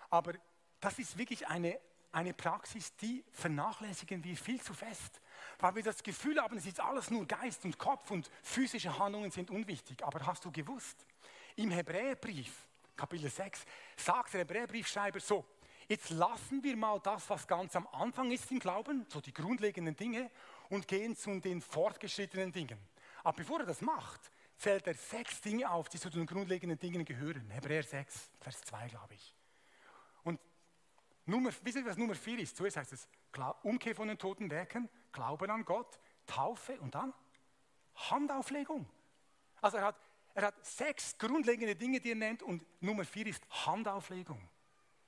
aber 0.10 0.34
das 0.80 1.00
ist 1.00 1.18
wirklich 1.18 1.48
eine, 1.48 1.80
eine 2.12 2.34
Praxis, 2.34 2.96
die 2.98 3.24
vernachlässigen 3.32 4.24
wir 4.24 4.36
viel 4.36 4.62
zu 4.62 4.74
fest, 4.74 5.22
weil 5.60 5.76
wir 5.76 5.84
das 5.84 6.02
Gefühl 6.02 6.42
haben, 6.42 6.58
es 6.58 6.66
ist 6.66 6.80
alles 6.80 7.12
nur 7.12 7.26
Geist 7.26 7.66
und 7.66 7.78
Kopf 7.78 8.10
und 8.12 8.30
physische 8.42 8.98
Handlungen 8.98 9.30
sind 9.30 9.52
unwichtig. 9.52 10.04
Aber 10.04 10.26
hast 10.26 10.46
du 10.46 10.52
gewusst, 10.52 11.06
im 11.58 11.72
Hebräerbrief, 11.72 12.68
Kapitel 12.96 13.30
6, 13.30 13.66
sagt 13.98 14.34
der 14.34 14.42
Hebräerbriefschreiber 14.42 15.20
so, 15.20 15.46
jetzt 15.88 16.10
lassen 16.12 16.64
wir 16.64 16.78
mal 16.78 17.00
das, 17.00 17.30
was 17.30 17.46
ganz 17.46 17.76
am 17.76 17.88
Anfang 17.88 18.32
ist 18.32 18.50
im 18.52 18.60
Glauben, 18.60 19.06
so 19.10 19.20
die 19.20 19.34
grundlegenden 19.34 19.96
Dinge, 19.96 20.32
und 20.70 20.88
gehen 20.88 21.16
zu 21.16 21.40
den 21.40 21.62
fortgeschrittenen 21.62 22.52
Dingen. 22.52 22.80
Aber 23.24 23.38
bevor 23.38 23.60
er 23.60 23.66
das 23.66 23.82
macht, 23.82 24.32
zählt 24.56 24.88
er 24.88 24.94
sechs 24.94 25.42
Dinge 25.42 25.70
auf, 25.70 25.90
die 25.90 26.00
zu 26.00 26.10
den 26.10 26.26
grundlegenden 26.26 26.80
Dingen 26.80 27.04
gehören. 27.04 27.50
Hebräer 27.50 27.84
6, 27.84 28.30
Vers 28.40 28.62
2, 28.62 28.88
glaube 28.90 29.14
ich. 29.14 29.36
Und 30.24 30.40
Nummer, 31.26 31.52
wisst 31.64 31.78
ihr, 31.78 31.86
was 31.86 31.98
Nummer 31.98 32.16
4 32.16 32.40
ist? 32.40 32.56
Zuerst 32.56 32.78
heißt 32.78 32.94
es 32.94 33.08
Umkehr 33.64 33.96
von 33.96 34.08
den 34.08 34.18
toten 34.18 34.50
Werken, 34.50 34.90
Glauben 35.12 35.50
an 35.50 35.66
Gott, 35.66 36.00
Taufe 36.26 36.80
und 36.80 36.96
dann 36.96 37.14
Handauflegung. 37.96 38.88
Also 39.62 39.78
er 39.78 39.86
hat, 39.86 39.96
er 40.34 40.48
hat 40.48 40.66
sechs 40.66 41.18
grundlegende 41.18 41.76
Dinge, 41.76 42.00
die 42.00 42.12
er 42.12 42.16
nennt 42.16 42.44
und 42.44 42.64
Nummer 42.82 43.04
4 43.04 43.28
ist 43.28 43.46
Handauflegung. 43.66 44.48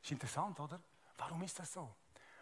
Ist 0.01 0.11
interessant, 0.11 0.59
oder? 0.59 0.81
Warum 1.17 1.41
ist 1.43 1.57
das 1.59 1.71
so? 1.71 1.95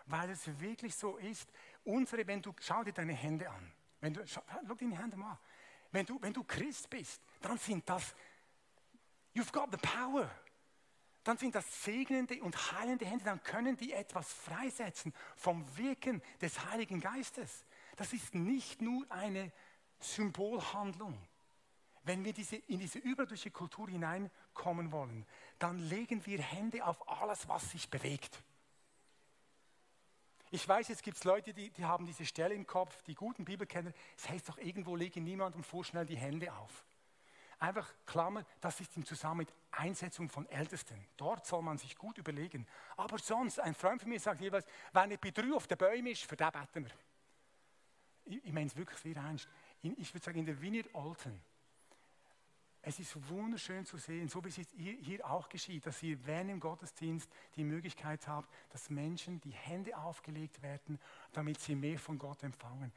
Weil 0.05 0.31
es 0.31 0.59
wirklich 0.59 0.95
so 0.95 1.17
ist, 1.17 1.51
unsere, 1.83 2.25
wenn 2.25 2.41
du, 2.41 2.53
schau 2.59 2.83
dir 2.83 2.93
deine 2.93 3.13
Hände 3.13 3.49
an. 3.49 3.71
Wenn 3.99 4.13
du, 4.13 4.25
schau, 4.25 4.41
schau 4.47 4.73
deine 4.73 4.97
Hände 4.97 5.17
mal 5.17 5.37
wenn 5.91 6.05
du, 6.05 6.21
wenn 6.21 6.33
du 6.33 6.43
Christ 6.43 6.89
bist, 6.89 7.21
dann 7.41 7.57
sind 7.57 7.87
das, 7.89 8.13
you've 9.33 9.51
got 9.51 9.69
the 9.71 9.77
power. 9.77 10.29
Dann 11.23 11.37
sind 11.37 11.55
das 11.55 11.83
segnende 11.83 12.41
und 12.41 12.71
heilende 12.71 13.05
Hände, 13.05 13.25
dann 13.25 13.43
können 13.43 13.75
die 13.77 13.93
etwas 13.93 14.31
freisetzen 14.31 15.13
vom 15.35 15.65
Wirken 15.77 16.21
des 16.41 16.65
Heiligen 16.65 17.01
Geistes. 17.01 17.65
Das 17.97 18.13
ist 18.13 18.33
nicht 18.33 18.81
nur 18.81 19.05
eine 19.11 19.51
Symbolhandlung. 19.99 21.17
Wenn 22.03 22.23
wir 22.23 22.33
diese, 22.33 22.55
in 22.55 22.79
diese 22.79 22.99
überdurchschnittliche 22.99 23.51
Kultur 23.51 23.89
hineinkommen 23.89 24.91
wollen, 24.91 25.25
dann 25.59 25.77
legen 25.77 26.25
wir 26.25 26.41
Hände 26.41 26.85
auf 26.85 27.07
alles, 27.07 27.47
was 27.49 27.69
sich 27.71 27.89
bewegt. 27.89 28.41
Ich 30.51 30.67
weiß, 30.67 30.87
jetzt 30.87 31.03
gibt 31.03 31.17
es 31.17 31.23
Leute, 31.25 31.53
die, 31.53 31.69
die 31.69 31.85
haben 31.85 32.05
diese 32.05 32.25
Stelle 32.25 32.55
im 32.55 32.65
Kopf, 32.65 33.03
die 33.03 33.13
guten 33.13 33.45
Bibelkenner. 33.45 33.93
Es 34.17 34.29
heißt 34.29 34.49
doch, 34.49 34.57
irgendwo 34.57 34.95
lege 34.95 35.21
niemandem 35.21 35.63
vorschnell 35.63 36.05
die 36.05 36.17
Hände 36.17 36.51
auf. 36.53 36.85
Einfach 37.59 37.93
Klammer, 38.05 38.45
das 38.61 38.79
ist 38.79 38.95
im 38.95 39.05
Zusammenhang 39.05 39.47
mit 39.47 39.53
Einsetzung 39.71 40.29
von 40.29 40.47
Ältesten. 40.47 41.05
Dort 41.17 41.45
soll 41.45 41.61
man 41.61 41.77
sich 41.77 41.97
gut 41.97 42.17
überlegen. 42.17 42.65
Aber 42.95 43.17
sonst, 43.17 43.59
ein 43.59 43.75
Freund 43.75 44.01
von 44.01 44.09
mir 44.09 44.19
sagt 44.19 44.39
jeweils, 44.39 44.65
wenn 44.93 45.11
ein 45.11 45.19
Betrüger 45.19 45.57
auf 45.57 45.67
den 45.67 45.77
Bäumen 45.77 46.07
ist, 46.07 46.23
für 46.23 46.37
den 46.37 46.51
beten 46.51 46.85
wir. 46.85 46.91
Ich, 48.25 48.45
ich 48.45 48.53
meine 48.53 48.67
es 48.67 48.75
wirklich 48.77 48.99
sehr 48.99 49.15
ernst. 49.17 49.47
In, 49.81 49.93
ich 49.99 50.13
würde 50.13 50.23
sagen, 50.23 50.39
in 50.39 50.45
der 50.45 50.59
Vineyard 50.61 50.87
Alten 50.95 51.41
Es 52.81 52.97
ist 52.97 53.27
wunderschön 53.27 53.85
zu 53.85 53.97
sehen, 53.97 54.29
so 54.29 54.41
wie 54.43 54.47
es 54.47 54.67
hier 54.77 55.29
auch 55.29 55.49
geschieht, 55.49 55.85
dass 55.85 56.01
ihr 56.01 56.25
während 56.25 56.51
im 56.51 56.59
Gottesdienst 56.61 57.29
die 57.57 57.65
Möglichkeit 57.65 58.25
habt, 58.25 58.49
dass 58.69 58.89
Menschen 58.89 59.41
die 59.41 59.51
Hände 59.51 59.97
aufgelegt 59.97 60.61
werden, 60.61 60.97
damit 61.33 61.59
sie 61.59 61.75
mehr 61.75 61.99
von 61.99 62.17
Gott 62.17 62.41
empfangen. 62.43 62.93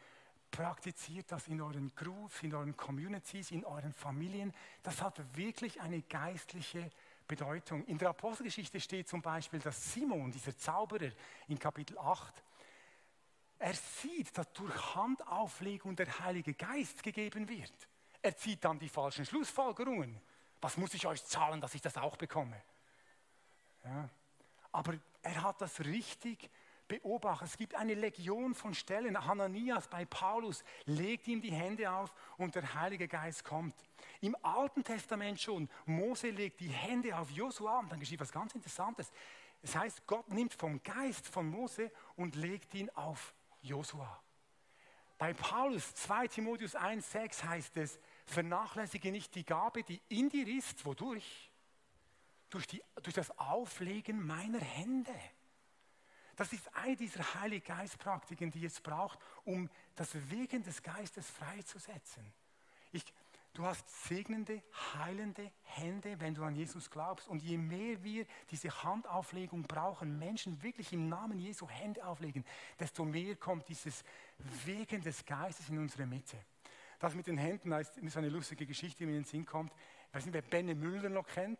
Praktiziert 0.52 1.32
das 1.32 1.48
in 1.48 1.62
euren 1.62 1.94
Groups, 1.94 2.42
in 2.42 2.54
euren 2.54 2.76
Communities, 2.76 3.50
in 3.50 3.64
euren 3.64 3.94
Familien. 3.94 4.52
Das 4.82 5.00
hat 5.00 5.18
wirklich 5.34 5.80
eine 5.80 6.02
geistliche 6.02 6.90
Bedeutung. 7.26 7.86
In 7.86 7.96
der 7.96 8.10
Apostelgeschichte 8.10 8.78
steht 8.78 9.08
zum 9.08 9.22
Beispiel, 9.22 9.60
dass 9.60 9.92
Simon, 9.94 10.30
dieser 10.30 10.56
Zauberer 10.56 11.10
in 11.48 11.58
Kapitel 11.58 11.98
8, 11.98 12.42
er 13.58 13.72
sieht, 13.74 14.36
dass 14.36 14.52
durch 14.52 14.94
Handauflegung 14.94 15.96
der 15.96 16.18
Heilige 16.18 16.52
Geist 16.52 17.02
gegeben 17.02 17.48
wird. 17.48 17.72
Er 18.20 18.36
zieht 18.36 18.62
dann 18.62 18.78
die 18.78 18.90
falschen 18.90 19.24
Schlussfolgerungen. 19.24 20.20
Was 20.60 20.76
muss 20.76 20.92
ich 20.92 21.06
euch 21.06 21.24
zahlen, 21.24 21.62
dass 21.62 21.74
ich 21.74 21.80
das 21.80 21.96
auch 21.96 22.16
bekomme? 22.16 22.60
Ja. 23.84 24.10
Aber 24.70 24.98
er 25.22 25.42
hat 25.42 25.62
das 25.62 25.80
richtig 25.80 26.50
beobachtet. 26.92 27.48
Es 27.48 27.56
gibt 27.56 27.74
eine 27.74 27.94
Legion 27.94 28.54
von 28.54 28.74
Stellen. 28.74 29.24
Hananias 29.26 29.88
bei 29.88 30.04
Paulus 30.04 30.62
legt 30.84 31.26
ihm 31.26 31.40
die 31.40 31.50
Hände 31.50 31.90
auf 31.90 32.12
und 32.36 32.54
der 32.54 32.74
Heilige 32.74 33.08
Geist 33.08 33.44
kommt. 33.44 33.74
Im 34.20 34.36
Alten 34.42 34.84
Testament 34.84 35.40
schon, 35.40 35.70
Mose 35.86 36.28
legt 36.28 36.60
die 36.60 36.68
Hände 36.68 37.16
auf 37.16 37.30
Josua 37.30 37.78
und 37.78 37.90
dann 37.90 37.98
geschieht 37.98 38.20
was 38.20 38.30
ganz 38.30 38.54
Interessantes. 38.54 39.10
Es 39.62 39.74
heißt, 39.74 40.06
Gott 40.06 40.28
nimmt 40.28 40.52
vom 40.52 40.82
Geist 40.82 41.26
von 41.28 41.48
Mose 41.48 41.90
und 42.16 42.36
legt 42.36 42.74
ihn 42.74 42.90
auf 42.90 43.34
Josua. 43.62 44.20
Bei 45.16 45.32
Paulus 45.32 45.94
2 45.94 46.28
Timotheus 46.28 46.76
1,6 46.76 47.44
heißt 47.44 47.76
es, 47.78 47.98
vernachlässige 48.26 49.10
nicht 49.10 49.34
die 49.34 49.44
Gabe, 49.44 49.82
die 49.82 50.00
in 50.08 50.28
dir 50.28 50.46
ist, 50.46 50.84
wodurch? 50.84 51.50
Durch, 52.50 52.66
die, 52.66 52.82
durch 53.02 53.14
das 53.14 53.30
Auflegen 53.38 54.26
meiner 54.26 54.60
Hände. 54.60 55.14
Das 56.36 56.52
ist 56.52 56.74
eine 56.74 56.96
dieser 56.96 57.34
Heilige 57.34 57.66
Geistpraktiken, 57.66 58.50
die 58.50 58.64
es 58.64 58.80
braucht, 58.80 59.18
um 59.44 59.68
das 59.94 60.10
Wegen 60.30 60.62
des 60.62 60.82
Geistes 60.82 61.28
freizusetzen. 61.28 62.24
Ich, 62.90 63.04
du 63.52 63.64
hast 63.64 63.88
segnende, 64.06 64.62
heilende 64.94 65.50
Hände, 65.62 66.18
wenn 66.20 66.34
du 66.34 66.42
an 66.42 66.54
Jesus 66.54 66.90
glaubst. 66.90 67.28
Und 67.28 67.42
je 67.42 67.58
mehr 67.58 68.02
wir 68.02 68.26
diese 68.50 68.82
Handauflegung 68.82 69.62
brauchen, 69.64 70.18
Menschen 70.18 70.62
wirklich 70.62 70.92
im 70.92 71.08
Namen 71.08 71.38
Jesu 71.38 71.68
Hände 71.68 72.04
auflegen, 72.06 72.44
desto 72.78 73.04
mehr 73.04 73.36
kommt 73.36 73.68
dieses 73.68 74.02
Wegen 74.64 75.02
des 75.02 75.24
Geistes 75.26 75.68
in 75.68 75.78
unsere 75.78 76.06
Mitte. 76.06 76.38
Das 76.98 77.14
mit 77.14 77.26
den 77.26 77.36
Händen 77.36 77.72
ist 77.72 78.16
eine 78.16 78.28
lustige 78.28 78.64
Geschichte, 78.64 78.98
die 78.98 79.06
mir 79.06 79.16
in 79.16 79.22
den 79.22 79.28
Sinn 79.28 79.44
kommt. 79.44 79.72
Ich 80.08 80.14
weiß 80.14 80.24
nicht, 80.24 80.34
wer 80.34 80.42
Benne 80.42 80.74
Müller 80.74 81.08
noch 81.08 81.26
kennt. 81.26 81.58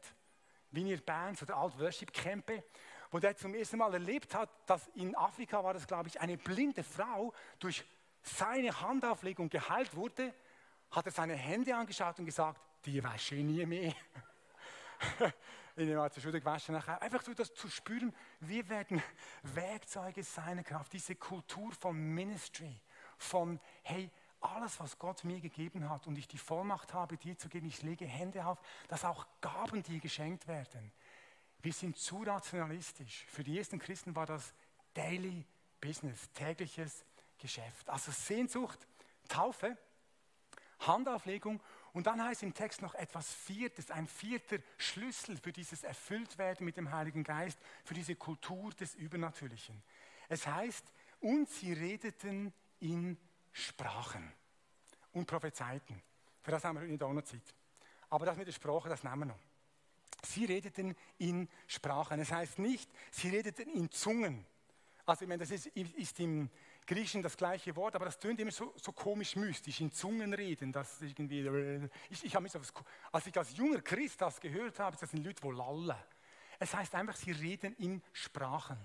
Wiener 0.72 0.96
Bands 0.96 1.42
oder 1.42 1.56
Alt 1.56 1.78
Worship 1.78 2.12
Campe, 2.12 2.64
wo 3.12 3.18
der 3.18 3.37
zum 3.37 3.55
ersten 3.55 3.77
Mal 3.77 3.92
erlebt 3.92 4.35
hat, 4.35 4.48
dass 4.66 4.88
in 4.94 5.14
Afrika 5.14 5.62
war 5.62 5.75
das, 5.75 5.87
glaube 5.87 6.09
ich, 6.09 6.20
eine 6.20 6.38
blinde 6.38 6.83
Frau 6.83 7.33
durch 7.61 7.85
seine 8.22 8.81
Handauflegung 8.81 9.51
geheilt 9.51 9.94
wurde, 9.94 10.35
hat 10.90 11.07
er 11.07 11.12
seine 11.12 11.35
Hände 11.35 11.77
angeschaut 11.77 12.18
und 12.18 12.25
gesagt, 12.25 12.61
die 12.87 13.05
wasche 13.05 13.37
ich 13.37 13.44
nie 13.44 13.66
mehr. 13.66 13.94
in 15.77 15.87
dem 15.87 15.98
Art 15.98 16.14
Schule 16.20 16.40
gewaschen 16.40 16.75
nachher. 16.75 17.01
Einfach 17.03 17.22
so 17.22 17.35
das 17.35 17.53
zu 17.55 17.68
spüren, 17.68 18.14
wir 18.40 18.68
werden 18.68 19.03
Werkzeuge 19.42 20.22
seiner 20.22 20.62
Kraft, 20.62 20.92
diese 20.92 21.14
Kultur 21.14 21.70
von 21.72 21.96
Ministry, 21.96 22.81
von, 23.18 23.61
hey, 23.83 24.11
alles, 24.40 24.81
was 24.81 24.98
Gott 24.98 25.25
mir 25.25 25.40
gegeben 25.40 25.88
hat 25.88 26.07
und 26.07 26.18
ich 26.18 26.29
die 26.29 26.38
Vollmacht 26.38 26.94
habe, 26.94 27.16
dir 27.16 27.37
zu 27.38 27.48
geben, 27.48 27.66
ich 27.68 27.83
lege 27.83 28.07
Hände 28.07 28.44
auf, 28.44 28.59
dass 28.88 29.05
auch 29.05 29.27
Gaben 29.40 29.83
dir 29.83 30.01
geschenkt 30.01 30.48
werden. 30.48 30.92
Wir 31.62 31.72
sind 31.72 31.96
zu 31.96 32.22
rationalistisch. 32.22 33.25
Für 33.29 33.44
die 33.44 33.57
ersten 33.57 33.79
Christen 33.79 34.14
war 34.16 34.27
das 34.27 34.53
Daily 34.94 35.44
Business, 35.81 36.31
tägliches 36.33 37.05
Geschäft. 37.38 37.88
Also 37.88 38.11
Sehnsucht, 38.11 38.79
Taufe, 39.29 39.77
Handauflegung 40.81 41.61
und 41.92 42.07
dann 42.07 42.22
heißt 42.22 42.42
im 42.42 42.55
Text 42.55 42.83
noch 42.83 42.94
etwas 42.94 43.33
Viertes, 43.33 43.90
ein 43.90 44.07
vierter 44.07 44.59
Schlüssel 44.79 45.37
für 45.37 45.53
dieses 45.53 45.85
Erfülltwerden 45.85 46.64
mit 46.64 46.77
dem 46.77 46.90
Heiligen 46.90 47.22
Geist, 47.22 47.59
für 47.85 47.94
diese 47.94 48.16
Kultur 48.16 48.72
des 48.72 48.94
Übernatürlichen. 48.94 49.83
Es 50.29 50.46
heißt, 50.46 50.85
und 51.20 51.48
sie 51.48 51.72
redeten 51.72 52.53
in 52.81 53.16
Sprachen 53.53 54.33
und 55.12 55.27
Prophezeiten. 55.27 56.03
Für 56.40 56.51
das 56.51 56.64
haben 56.64 56.81
wir 56.81 56.87
nicht 56.87 57.03
auch 57.03 57.12
noch 57.12 57.22
Zeit. 57.22 57.55
Aber 58.11 58.27
das 58.27 58.37
mit 58.37 58.48
der 58.48 58.53
Sprache, 58.53 58.88
das 58.88 59.05
nehmen 59.05 59.20
wir 59.20 59.27
noch. 59.27 59.51
Sie 60.24 60.44
redeten 60.44 60.94
in 61.18 61.48
Sprachen. 61.66 62.20
Es 62.20 62.28
das 62.28 62.38
heißt 62.38 62.58
nicht, 62.58 62.90
sie 63.11 63.28
redeten 63.28 63.68
in 63.70 63.90
Zungen. 63.90 64.46
Also, 65.04 65.24
ich 65.24 65.28
meine, 65.28 65.40
das 65.40 65.50
ist, 65.50 65.66
ist 65.66 66.20
im 66.20 66.48
Griechischen 66.87 67.22
das 67.22 67.37
gleiche 67.37 67.74
Wort, 67.76 67.94
aber 67.96 68.04
das 68.04 68.18
tönt 68.18 68.40
immer 68.40 68.50
so, 68.50 68.72
so 68.76 68.92
komisch 68.92 69.37
mystisch, 69.37 69.80
in 69.80 69.90
Zungen 69.90 70.32
reden. 70.32 70.72
Das 70.72 71.00
irgendwie, 71.00 71.88
ich, 72.11 72.24
ich 72.24 72.40
mich 72.40 72.52
so, 72.52 72.61
als 73.11 73.26
ich 73.26 73.37
als 73.37 73.56
junger 73.56 73.80
Christ 73.80 74.20
das 74.20 74.40
gehört 74.40 74.78
habe, 74.78 74.96
das 74.98 75.11
sind 75.11 75.24
Leute, 75.24 75.42
die 75.42 75.50
lallen. 75.50 75.96
Es 76.58 76.74
heißt 76.74 76.94
einfach, 76.94 77.16
sie 77.16 77.32
reden 77.32 77.74
in 77.76 78.02
Sprachen. 78.12 78.78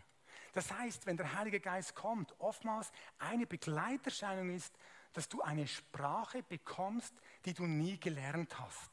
Das 0.53 0.71
heißt, 0.71 1.05
wenn 1.05 1.17
der 1.17 1.37
Heilige 1.37 1.59
Geist 1.59 1.93
kommt, 1.93 2.33
oftmals 2.39 2.91
eine 3.19 3.45
Begleiterscheinung 3.45 4.49
ist, 4.49 4.73
dass 5.13 5.29
du 5.29 5.41
eine 5.41 5.67
Sprache 5.67 6.41
bekommst, 6.41 7.13
die 7.45 7.53
du 7.53 7.65
nie 7.65 7.99
gelernt 7.99 8.57
hast. 8.59 8.91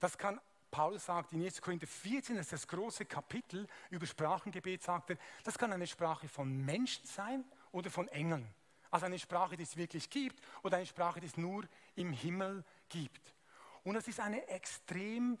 Das 0.00 0.18
kann, 0.18 0.40
Paulus 0.70 1.06
sagt 1.06 1.32
in 1.32 1.42
1. 1.42 1.60
Korinther 1.60 1.86
14, 1.86 2.36
das 2.36 2.46
ist 2.46 2.52
das 2.52 2.68
große 2.68 3.04
Kapitel 3.04 3.66
über 3.90 4.06
Sprachengebet, 4.06 4.82
sagt 4.82 5.10
er, 5.10 5.16
das 5.42 5.58
kann 5.58 5.72
eine 5.72 5.86
Sprache 5.86 6.28
von 6.28 6.64
Menschen 6.64 7.06
sein 7.06 7.44
oder 7.72 7.90
von 7.90 8.08
Engeln. 8.08 8.46
Also 8.90 9.06
eine 9.06 9.18
Sprache, 9.18 9.56
die 9.56 9.62
es 9.62 9.76
wirklich 9.76 10.08
gibt 10.10 10.40
oder 10.62 10.76
eine 10.76 10.86
Sprache, 10.86 11.20
die 11.20 11.26
es 11.26 11.36
nur 11.36 11.64
im 11.96 12.12
Himmel 12.12 12.64
gibt. 12.88 13.34
Und 13.84 13.94
das 13.94 14.08
ist 14.08 14.20
eine 14.20 14.46
extrem 14.48 15.38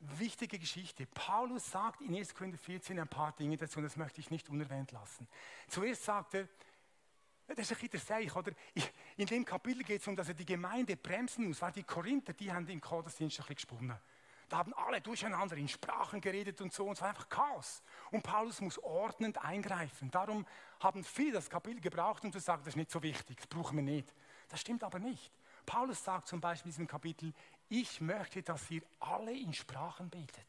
wichtige 0.00 0.58
Geschichte. 0.58 1.06
Paulus 1.06 1.70
sagt 1.70 2.00
in 2.02 2.14
1. 2.14 2.34
Korinther 2.34 2.58
14 2.58 2.98
ein 2.98 3.08
paar 3.08 3.32
Dinge 3.32 3.56
dazu 3.56 3.78
und 3.78 3.84
das 3.84 3.96
möchte 3.96 4.20
ich 4.20 4.30
nicht 4.30 4.48
unerwähnt 4.48 4.92
lassen. 4.92 5.26
Zuerst 5.68 6.04
sagt 6.04 6.34
er, 6.34 6.48
das 7.46 7.58
ist 7.58 7.72
ein 7.72 7.88
bisschen 7.88 8.06
Seich, 8.06 8.34
oder? 8.34 8.52
In 9.16 9.26
dem 9.26 9.44
Kapitel 9.44 9.84
geht 9.84 10.00
es 10.00 10.08
um, 10.08 10.16
dass 10.16 10.28
er 10.28 10.34
die 10.34 10.44
Gemeinde 10.44 10.96
bremsen 10.96 11.46
muss, 11.46 11.62
weil 11.62 11.72
die 11.72 11.84
Korinther, 11.84 12.32
die 12.32 12.52
haben 12.52 12.66
den 12.66 12.80
Gottesdienst 12.80 13.38
ein 13.38 13.46
bisschen 13.46 13.54
gesponnen. 13.54 13.96
Da 14.48 14.58
haben 14.58 14.72
alle 14.74 15.00
durcheinander 15.00 15.56
in 15.56 15.68
Sprachen 15.68 16.20
geredet 16.20 16.60
und 16.60 16.72
so, 16.72 16.86
und 16.86 16.92
es 16.92 17.00
war 17.00 17.08
einfach 17.08 17.28
Chaos. 17.28 17.82
Und 18.12 18.22
Paulus 18.22 18.60
muss 18.60 18.78
ordnend 18.78 19.38
eingreifen. 19.44 20.10
Darum 20.10 20.46
haben 20.78 21.02
viele 21.02 21.32
das 21.32 21.50
Kapitel 21.50 21.80
gebraucht, 21.80 22.24
um 22.24 22.32
zu 22.32 22.38
sagen, 22.38 22.62
das 22.62 22.68
ist 22.68 22.76
nicht 22.76 22.90
so 22.90 23.02
wichtig, 23.02 23.36
das 23.38 23.46
brauchen 23.48 23.76
wir 23.76 23.82
nicht. 23.82 24.14
Das 24.48 24.60
stimmt 24.60 24.84
aber 24.84 25.00
nicht. 25.00 25.32
Paulus 25.64 26.04
sagt 26.04 26.28
zum 26.28 26.40
Beispiel 26.40 26.68
in 26.68 26.72
diesem 26.74 26.86
Kapitel, 26.86 27.34
ich 27.68 28.00
möchte, 28.00 28.42
dass 28.42 28.70
ihr 28.70 28.82
alle 29.00 29.32
in 29.32 29.52
Sprachen 29.52 30.08
betet. 30.08 30.46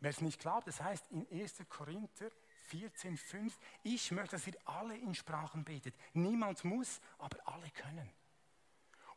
Wer 0.00 0.10
es 0.10 0.20
nicht 0.20 0.38
glaubt, 0.38 0.68
das 0.68 0.80
heißt 0.82 1.10
in 1.10 1.26
1. 1.30 1.64
Korinther 1.68 2.30
14,5, 2.70 3.52
ich 3.82 4.10
möchte, 4.10 4.36
dass 4.36 4.46
ihr 4.46 4.56
alle 4.66 4.96
in 4.96 5.14
Sprachen 5.14 5.64
betet. 5.64 5.94
Niemand 6.12 6.62
muss, 6.64 7.00
aber 7.18 7.38
alle 7.46 7.70
können. 7.70 8.10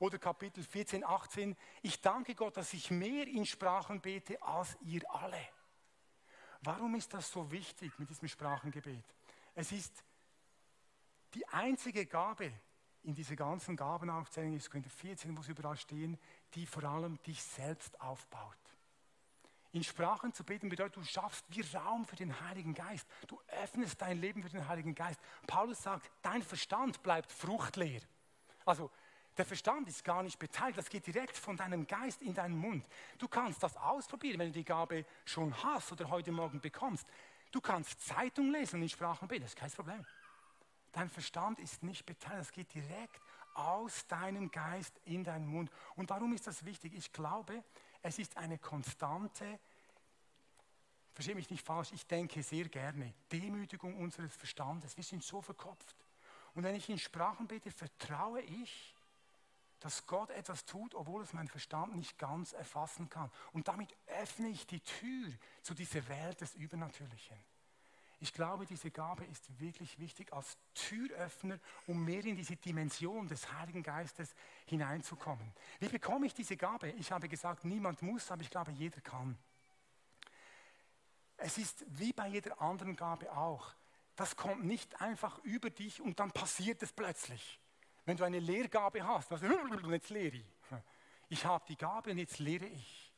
Oder 0.01 0.17
Kapitel 0.17 0.63
14, 0.63 1.03
18, 1.03 1.55
ich 1.83 2.01
danke 2.01 2.33
Gott, 2.33 2.57
dass 2.57 2.73
ich 2.73 2.89
mehr 2.89 3.27
in 3.27 3.45
Sprachen 3.45 4.01
bete 4.01 4.41
als 4.41 4.75
ihr 4.81 5.03
alle. 5.13 5.47
Warum 6.61 6.95
ist 6.95 7.13
das 7.13 7.29
so 7.29 7.51
wichtig 7.51 7.91
mit 7.99 8.09
diesem 8.09 8.27
Sprachengebet? 8.27 9.05
Es 9.53 9.71
ist 9.71 10.03
die 11.35 11.47
einzige 11.49 12.07
Gabe, 12.07 12.51
in 13.03 13.13
dieser 13.13 13.35
ganzen 13.35 13.75
Gabenaufzählung 13.75 14.55
ist 14.55 14.71
Korinther 14.71 14.89
14, 14.89 15.37
wo 15.37 15.43
sie 15.43 15.51
überall 15.51 15.77
stehen, 15.77 16.17
die 16.55 16.65
vor 16.65 16.83
allem 16.83 17.21
dich 17.21 17.43
selbst 17.43 18.01
aufbaut. 18.01 18.57
In 19.71 19.83
Sprachen 19.83 20.33
zu 20.33 20.43
beten 20.43 20.69
bedeutet, 20.69 20.95
du 20.95 21.03
schaffst 21.03 21.45
wie 21.49 21.61
Raum 21.77 22.05
für 22.05 22.15
den 22.15 22.41
Heiligen 22.41 22.73
Geist. 22.73 23.07
Du 23.27 23.39
öffnest 23.61 24.01
dein 24.01 24.19
Leben 24.19 24.41
für 24.41 24.49
den 24.49 24.67
Heiligen 24.67 24.95
Geist. 24.95 25.19
Paulus 25.45 25.83
sagt, 25.83 26.09
dein 26.23 26.41
Verstand 26.41 27.03
bleibt 27.03 27.31
fruchtleer. 27.31 28.01
Also 28.65 28.89
der 29.37 29.45
Verstand 29.45 29.87
ist 29.87 30.03
gar 30.03 30.23
nicht 30.23 30.37
beteiligt, 30.37 30.77
das 30.77 30.89
geht 30.89 31.07
direkt 31.07 31.37
von 31.37 31.55
deinem 31.55 31.87
Geist 31.87 32.21
in 32.21 32.33
deinen 32.33 32.57
Mund. 32.57 32.85
Du 33.17 33.27
kannst 33.27 33.63
das 33.63 33.77
ausprobieren, 33.77 34.39
wenn 34.39 34.47
du 34.47 34.59
die 34.59 34.65
Gabe 34.65 35.05
schon 35.25 35.55
hast 35.63 35.91
oder 35.91 36.09
heute 36.09 36.31
Morgen 36.31 36.59
bekommst. 36.59 37.07
Du 37.51 37.61
kannst 37.61 38.01
Zeitung 38.01 38.51
lesen 38.51 38.77
und 38.77 38.83
in 38.83 38.89
Sprachen 38.89 39.27
beten, 39.27 39.43
das 39.43 39.51
ist 39.51 39.57
kein 39.57 39.71
Problem. 39.71 40.05
Dein 40.91 41.09
Verstand 41.09 41.59
ist 41.59 41.83
nicht 41.83 42.05
beteiligt, 42.05 42.41
es 42.41 42.51
geht 42.51 42.73
direkt 42.73 43.21
aus 43.53 44.05
deinem 44.07 44.51
Geist 44.51 44.99
in 45.05 45.23
deinen 45.23 45.47
Mund. 45.47 45.71
Und 45.95 46.09
warum 46.09 46.33
ist 46.33 46.47
das 46.47 46.65
wichtig? 46.65 46.93
Ich 46.93 47.11
glaube, 47.11 47.63
es 48.01 48.19
ist 48.19 48.37
eine 48.37 48.57
konstante, 48.57 49.59
verstehe 51.13 51.35
mich 51.35 51.49
nicht 51.49 51.65
falsch, 51.65 51.91
ich 51.93 52.05
denke 52.07 52.43
sehr 52.43 52.67
gerne, 52.67 53.13
Demütigung 53.31 53.95
unseres 53.97 54.35
Verstandes. 54.35 54.97
Wir 54.97 55.03
sind 55.03 55.23
so 55.23 55.41
verkopft. 55.41 55.95
Und 56.53 56.63
wenn 56.63 56.75
ich 56.75 56.89
in 56.89 56.97
Sprachen 56.97 57.47
bete, 57.47 57.71
vertraue 57.71 58.41
ich, 58.41 58.93
dass 59.81 60.05
Gott 60.05 60.29
etwas 60.29 60.65
tut, 60.65 60.95
obwohl 60.95 61.23
es 61.23 61.33
mein 61.33 61.47
Verstand 61.47 61.95
nicht 61.95 62.17
ganz 62.17 62.53
erfassen 62.53 63.09
kann. 63.09 63.29
Und 63.51 63.67
damit 63.67 63.93
öffne 64.21 64.47
ich 64.47 64.65
die 64.67 64.79
Tür 64.79 65.27
zu 65.63 65.73
dieser 65.73 66.07
Welt 66.07 66.39
des 66.39 66.55
Übernatürlichen. 66.55 67.37
Ich 68.19 68.31
glaube, 68.33 68.67
diese 68.67 68.91
Gabe 68.91 69.25
ist 69.25 69.59
wirklich 69.59 69.97
wichtig 69.97 70.31
als 70.31 70.55
Türöffner, 70.75 71.59
um 71.87 72.05
mehr 72.05 72.23
in 72.23 72.35
diese 72.35 72.55
Dimension 72.55 73.27
des 73.27 73.51
Heiligen 73.51 73.81
Geistes 73.81 74.35
hineinzukommen. 74.67 75.51
Wie 75.79 75.89
bekomme 75.89 76.27
ich 76.27 76.35
diese 76.35 76.55
Gabe? 76.55 76.91
Ich 76.91 77.11
habe 77.11 77.27
gesagt, 77.27 77.65
niemand 77.65 78.03
muss, 78.03 78.29
aber 78.29 78.43
ich 78.43 78.51
glaube, 78.51 78.71
jeder 78.73 79.01
kann. 79.01 79.35
Es 81.37 81.57
ist 81.57 81.83
wie 81.87 82.13
bei 82.13 82.27
jeder 82.27 82.61
anderen 82.61 82.95
Gabe 82.95 83.35
auch. 83.35 83.73
Das 84.15 84.35
kommt 84.35 84.65
nicht 84.65 85.01
einfach 85.01 85.39
über 85.39 85.71
dich 85.71 85.99
und 85.99 86.19
dann 86.19 86.31
passiert 86.31 86.83
es 86.83 86.93
plötzlich. 86.93 87.60
Wenn 88.05 88.17
du 88.17 88.23
eine 88.23 88.39
Lehrgabe 88.39 89.05
hast, 89.05 89.31
also 89.31 89.45
jetzt 89.45 90.09
lehre 90.09 90.37
ich. 90.37 90.45
Ich 91.29 91.45
habe 91.45 91.63
die 91.67 91.77
Gabe 91.77 92.11
und 92.11 92.17
jetzt 92.17 92.39
lehre 92.39 92.65
ich. 92.65 93.13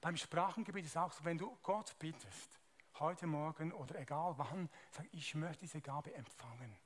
Beim 0.00 0.16
Sprachengebet 0.16 0.84
ist 0.84 0.92
es 0.92 0.96
auch 0.96 1.12
so, 1.12 1.24
wenn 1.24 1.38
du 1.38 1.56
Gott 1.62 1.98
bittest, 1.98 2.60
heute 2.98 3.26
Morgen 3.26 3.72
oder 3.72 3.98
egal 3.98 4.34
wann, 4.36 4.68
sag 4.90 5.06
ich 5.12 5.34
möchte 5.34 5.60
diese 5.60 5.80
Gabe 5.80 6.14
empfangen. 6.14 6.76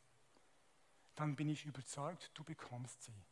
Dann 1.15 1.35
bin 1.35 1.49
ich 1.49 1.65
überzeugt, 1.65 2.31
du 2.35 2.45
bekommst 2.45 3.03
sie. 3.03 3.25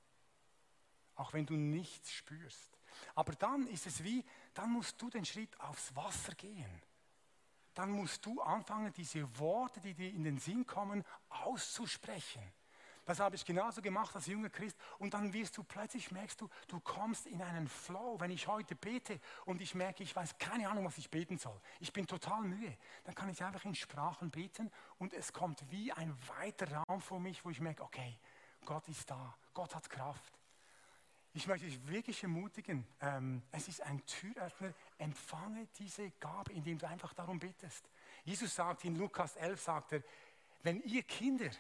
Auch 1.17 1.33
wenn 1.33 1.47
du 1.47 1.55
nichts 1.55 2.13
spürst. 2.13 2.79
Aber 3.15 3.35
dann 3.35 3.67
ist 3.69 3.87
es 3.87 4.03
wie, 4.03 4.25
dann 4.55 4.73
musst 4.73 5.01
du 5.01 5.11
den 5.11 5.25
Schritt 5.25 5.59
aufs 5.61 5.95
Wasser 5.95 6.35
gehen. 6.35 6.83
Dann 7.75 7.91
musst 7.91 8.25
du 8.25 8.41
anfangen, 8.41 8.93
diese 8.93 9.39
Worte, 9.39 9.81
die 9.81 9.95
dir 9.95 10.11
in 10.11 10.25
den 10.25 10.39
Sinn 10.39 10.67
kommen, 10.67 11.05
auszusprechen. 11.29 12.43
Das 13.05 13.21
habe 13.21 13.37
ich 13.37 13.45
genauso 13.45 13.83
gemacht 13.83 14.15
als 14.17 14.27
junger 14.27 14.49
Christ. 14.49 14.77
Und 14.99 15.15
dann 15.15 15.33
wirst 15.33 15.57
du 15.57 15.63
plötzlich, 15.63 16.11
merkst 16.11 16.41
du, 16.41 16.49
du 16.69 16.81
kommst 16.81 17.27
in 17.27 17.43
einen 17.43 17.69
Flow. 17.69 18.19
Wenn 18.19 18.31
ich 18.31 18.47
heute 18.47 18.75
bete 18.75 19.21
und 19.45 19.61
ich 19.61 19.75
merke, 19.75 20.03
ich 20.03 20.15
weiß 20.15 20.39
keine 20.39 20.69
Ahnung, 20.69 20.85
was 20.85 20.99
ich 20.99 21.11
beten 21.11 21.39
soll. 21.39 21.61
Ich 21.81 21.93
bin 21.93 22.07
total 22.07 22.43
müde. 22.43 22.77
Dann 23.05 23.15
kann 23.15 23.29
ich 23.29 23.43
einfach 23.43 23.65
in 23.65 23.75
Sprachen 23.75 24.31
beten 24.31 24.71
und 24.99 25.13
es 25.13 25.33
kommt 25.33 25.71
wie 25.71 25.93
ein 25.93 26.17
weiter 26.39 26.85
Raum 26.89 27.01
vor 27.01 27.21
mich, 27.21 27.45
wo 27.45 27.51
ich 27.51 27.61
merke, 27.61 27.83
okay, 27.83 28.19
Gott 28.65 28.89
ist 28.89 29.11
da. 29.11 29.37
Gott 29.53 29.75
hat 29.75 29.89
Kraft. 29.91 30.39
Ich 31.37 31.49
möchte 31.49 31.67
dich 31.67 31.85
wirklich 31.89 32.23
ermutigen, 32.23 32.87
ähm, 33.01 33.43
es 33.51 33.67
ist 33.67 33.81
ein 33.83 34.07
Türöffner, 34.07 34.73
empfange 34.99 35.67
diese 35.79 36.11
Gabe, 36.13 36.53
indem 36.53 36.79
du 36.79 36.87
einfach 36.87 37.13
darum 37.13 37.41
betest. 37.41 37.91
Jesus 38.23 38.55
sagt 38.55 38.85
in 38.85 38.95
Lukas 38.95 39.35
11, 39.35 39.61
sagt 39.61 39.93
er, 39.95 40.03
wenn 40.63 40.81
ihr 40.83 41.03
Kinder 41.03 41.51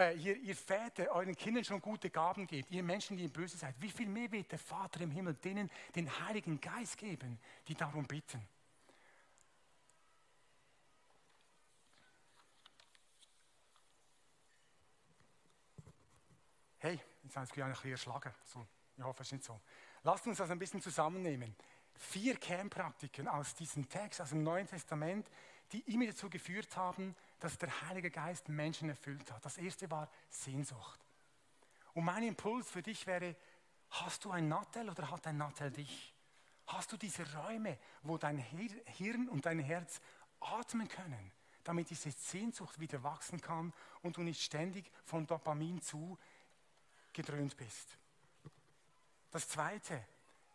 äh, 0.00 0.14
ihr, 0.14 0.36
ihr 0.38 0.56
Väter 0.56 1.08
euren 1.10 1.36
Kindern 1.36 1.64
schon 1.64 1.80
gute 1.80 2.10
Gaben 2.10 2.46
gebt, 2.46 2.70
ihr 2.70 2.82
Menschen, 2.82 3.16
die 3.16 3.28
böse 3.28 3.56
seid, 3.56 3.74
wie 3.80 3.90
viel 3.90 4.08
mehr 4.08 4.30
wird 4.32 4.50
der 4.50 4.58
Vater 4.58 5.00
im 5.02 5.10
Himmel 5.10 5.34
denen 5.34 5.70
den 5.94 6.10
Heiligen 6.20 6.60
Geist 6.60 6.96
geben, 6.96 7.38
die 7.68 7.74
darum 7.74 8.06
bitten? 8.06 8.40
Hey, 16.78 16.98
jetzt 17.22 17.36
habe 17.36 17.46
ich 17.46 17.62
ein 17.62 17.70
bisschen 17.70 17.90
erschlagen. 17.90 18.32
So, 18.46 18.66
ich 18.96 19.04
hoffe, 19.04 19.20
es 19.20 19.28
ist 19.28 19.32
nicht 19.32 19.44
so. 19.44 19.60
Lasst 20.02 20.26
uns 20.26 20.38
das 20.38 20.50
ein 20.50 20.58
bisschen 20.58 20.80
zusammennehmen. 20.80 21.54
Vier 21.94 22.36
Kernpraktiken 22.36 23.28
aus 23.28 23.54
diesem 23.54 23.86
Text, 23.86 24.22
aus 24.22 24.30
dem 24.30 24.42
Neuen 24.42 24.66
Testament, 24.66 25.28
die 25.72 25.80
immer 25.92 26.06
dazu 26.06 26.30
geführt 26.30 26.74
haben, 26.78 27.14
dass 27.40 27.58
der 27.58 27.88
Heilige 27.88 28.10
Geist 28.10 28.48
Menschen 28.48 28.90
erfüllt 28.90 29.32
hat. 29.32 29.44
Das 29.44 29.58
erste 29.58 29.90
war 29.90 30.08
Sehnsucht. 30.28 31.00
Und 31.94 32.04
mein 32.04 32.22
Impuls 32.22 32.70
für 32.70 32.82
dich 32.82 33.06
wäre, 33.06 33.34
hast 33.90 34.24
du 34.24 34.30
ein 34.30 34.48
Nattel 34.48 34.88
oder 34.88 35.10
hat 35.10 35.26
ein 35.26 35.38
Nattel 35.38 35.70
dich? 35.70 36.14
Hast 36.66 36.92
du 36.92 36.96
diese 36.96 37.24
Räume, 37.34 37.78
wo 38.02 38.16
dein 38.16 38.38
Hirn 38.38 39.28
und 39.28 39.46
dein 39.46 39.58
Herz 39.58 40.00
atmen 40.38 40.86
können, 40.86 41.32
damit 41.64 41.90
diese 41.90 42.12
Sehnsucht 42.12 42.78
wieder 42.78 43.02
wachsen 43.02 43.40
kann 43.40 43.72
und 44.02 44.16
du 44.16 44.22
nicht 44.22 44.40
ständig 44.40 44.90
von 45.04 45.26
Dopamin 45.26 45.82
zu 45.82 46.16
gedröhnt 47.12 47.56
bist? 47.56 47.98
Das 49.30 49.48
zweite, 49.48 50.04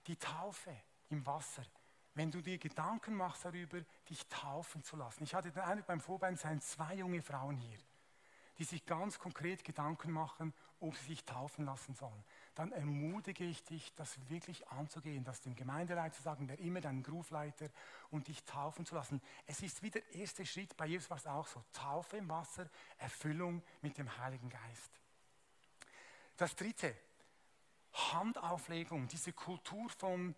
die 0.07 0.17
Taufe 0.17 0.75
im 1.09 1.25
Wasser 1.25 1.63
wenn 2.15 2.31
du 2.31 2.41
dir 2.41 2.57
Gedanken 2.57 3.15
machst 3.15 3.45
darüber, 3.45 3.79
dich 4.09 4.25
taufen 4.27 4.83
zu 4.83 4.95
lassen. 4.95 5.23
Ich 5.23 5.35
hatte 5.35 5.51
den 5.51 5.61
Eindruck, 5.61 5.87
beim 5.87 5.99
Vorbein 5.99 6.37
seien 6.37 6.61
zwei 6.61 6.95
junge 6.95 7.21
Frauen 7.21 7.57
hier, 7.57 7.77
die 8.57 8.63
sich 8.63 8.85
ganz 8.85 9.19
konkret 9.19 9.63
Gedanken 9.63 10.11
machen, 10.11 10.53
ob 10.79 10.95
sie 10.95 11.07
sich 11.07 11.25
taufen 11.25 11.65
lassen 11.65 11.93
sollen. 11.93 12.23
Dann 12.55 12.71
ermutige 12.71 13.43
ich 13.43 13.63
dich, 13.63 13.93
das 13.95 14.17
wirklich 14.29 14.67
anzugehen, 14.69 15.23
das 15.23 15.41
dem 15.41 15.55
Gemeindeleiter 15.55 16.15
zu 16.15 16.21
sagen, 16.21 16.47
wer 16.47 16.59
immer 16.59 16.81
dein 16.81 17.03
Groovleiter 17.03 17.69
und 18.11 18.27
dich 18.27 18.43
taufen 18.45 18.85
zu 18.85 18.95
lassen. 18.95 19.21
Es 19.45 19.61
ist 19.61 19.83
wie 19.83 19.91
der 19.91 20.09
erste 20.13 20.45
Schritt, 20.45 20.75
bei 20.77 20.85
Jesus 20.85 21.09
war 21.09 21.17
es 21.17 21.27
auch 21.27 21.47
so. 21.47 21.63
Taufe 21.73 22.17
im 22.17 22.29
Wasser, 22.29 22.69
Erfüllung 22.97 23.61
mit 23.81 23.97
dem 23.97 24.17
Heiligen 24.17 24.49
Geist. 24.49 24.91
Das 26.37 26.55
dritte, 26.55 26.95
Handauflegung, 27.93 29.07
diese 29.07 29.33
Kultur 29.33 29.89
von 29.89 30.35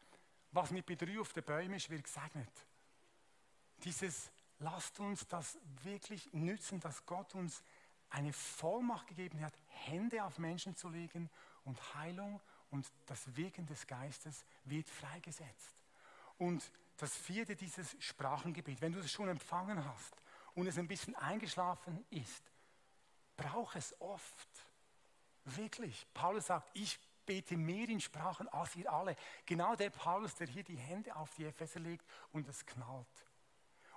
was 0.52 0.72
mit 0.72 0.86
Betrügen 0.86 1.20
auf 1.20 1.34
den 1.34 1.44
Bäumen 1.44 1.76
ist, 1.76 1.90
wird 1.90 2.04
gesegnet. 2.04 2.52
Dieses, 3.84 4.32
lasst 4.60 5.00
uns 5.00 5.28
das 5.28 5.58
wirklich 5.84 6.32
nützen, 6.34 6.80
dass 6.80 7.06
Gott 7.06 7.36
uns 7.36 7.64
eine 8.10 8.34
Vollmacht 8.34 9.08
gegeben 9.08 9.42
hat, 9.42 9.54
Hände 9.68 10.24
auf 10.24 10.40
Menschen 10.40 10.76
zu 10.76 10.90
legen 10.90 11.30
und 11.64 11.96
Heilung 11.96 12.42
und 12.72 12.92
das 13.06 13.36
Wirken 13.36 13.66
des 13.66 13.86
Geistes 13.86 14.46
wird 14.64 14.90
freigesetzt. 14.90 15.76
Und 16.38 16.72
das 16.98 17.16
vierte, 17.16 17.56
dieses 17.56 17.96
Sprachengebet, 18.00 18.82
wenn 18.82 18.94
du 18.94 19.00
es 19.00 19.12
schon 19.12 19.30
empfangen 19.30 19.84
hast 19.86 20.16
und 20.56 20.68
es 20.68 20.78
ein 20.78 20.88
bisschen 20.88 21.16
eingeschlafen 21.16 22.06
ist, 22.10 22.52
brauch 23.36 23.76
es 23.76 24.00
oft. 24.02 24.50
Wirklich. 25.46 26.08
Paulus 26.14 26.48
sagt, 26.48 26.70
ich 26.74 27.00
bete 27.28 27.56
mehr 27.56 27.88
in 27.90 28.00
Sprachen 28.00 28.48
als 28.48 28.76
ihr 28.76 28.92
alle. 28.92 29.16
Genau 29.46 29.76
der 29.76 29.92
Paulus, 29.92 30.34
der 30.34 30.48
hier 30.48 30.64
die 30.64 30.78
Hände 30.78 31.16
auf 31.16 31.30
die 31.36 31.46
Epheser 31.46 31.80
legt 31.80 32.04
und 32.32 32.48
es 32.48 32.66
knallt. 32.66 33.06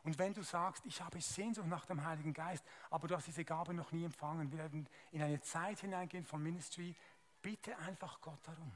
Und 0.02 0.18
wenn 0.18 0.34
du 0.34 0.42
sagst, 0.42 0.84
ich 0.86 1.00
habe 1.00 1.20
Sehnsucht 1.20 1.66
nach 1.66 1.86
dem 1.86 2.04
Heiligen 2.04 2.32
Geist, 2.32 2.64
aber 2.90 3.08
du 3.08 3.16
hast 3.16 3.26
diese 3.26 3.44
Gabe 3.44 3.72
noch 3.72 3.92
nie 3.92 4.04
empfangen, 4.04 4.50
wir 4.50 4.58
werden 4.58 4.88
in 5.12 5.22
eine 5.22 5.40
Zeit 5.40 5.80
hineingehen 5.80 6.24
von 6.24 6.42
Ministry, 6.42 6.94
bitte 7.40 7.76
einfach 7.78 8.20
Gott 8.20 8.40
darum. 8.46 8.72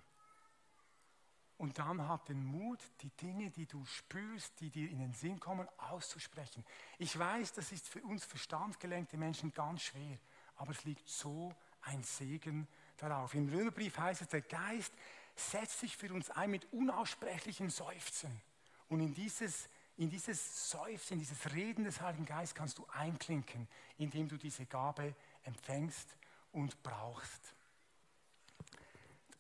Und 1.57 1.79
dann 1.79 2.07
hab 2.09 2.27
den 2.27 2.45
Mut, 2.45 2.81
die 3.01 3.11
Dinge, 3.11 3.51
die 3.51 3.67
du 3.67 3.85
spürst, 3.87 4.61
die 4.61 4.71
dir 4.71 4.90
in 4.90 4.99
den 4.99 5.12
Sinn 5.12 5.38
kommen, 5.40 5.69
auszusprechen. 5.79 6.64
Ich 6.99 7.19
weiß, 7.19 7.53
das 7.53 7.73
ist 7.73 7.88
für 7.88 8.03
uns 8.03 8.25
verstandgelenkte 8.25 9.17
Menschen 9.17 9.53
ganz 9.53 9.83
schwer, 9.83 10.19
aber 10.57 10.73
es 10.73 10.85
liegt 10.85 11.09
so 11.09 11.55
ein 11.83 12.03
Segen 12.03 12.69
darauf. 12.96 13.35
Im 13.35 13.48
Römerbrief 13.48 13.98
heißt 13.98 14.22
es, 14.22 14.28
der 14.28 14.42
Geist 14.42 14.92
setzt 15.37 15.80
sich 15.80 15.96
für 15.96 16.12
uns 16.12 16.30
ein 16.30 16.50
mit 16.50 16.72
unaussprechlichen 16.72 17.70
Seufzen. 17.70 18.40
Und 18.88 19.00
in 19.00 19.14
dieses, 19.14 19.68
in 19.96 20.11
dieses 20.11 20.70
Seufzen, 20.70 21.18
dieses 21.18 21.52
Reden 21.52 21.85
des 21.85 22.00
Heiligen 22.00 22.26
Geistes 22.26 22.54
kannst 22.54 22.78
du 22.78 22.87
einklinken, 22.92 23.68
indem 23.98 24.28
du 24.28 24.37
diese 24.37 24.66
Gabe 24.66 25.14
empfängst 25.44 26.16
und 26.52 26.83
brauchst. 26.83 27.54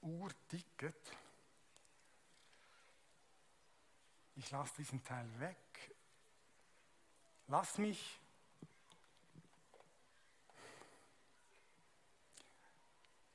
Uhr 0.02 0.30
ticket. 0.48 0.96
Ich 4.36 4.50
lasse 4.50 4.74
diesen 4.78 5.02
Teil 5.04 5.28
weg. 5.38 5.56
Lass 7.46 7.78
mich 7.78 8.20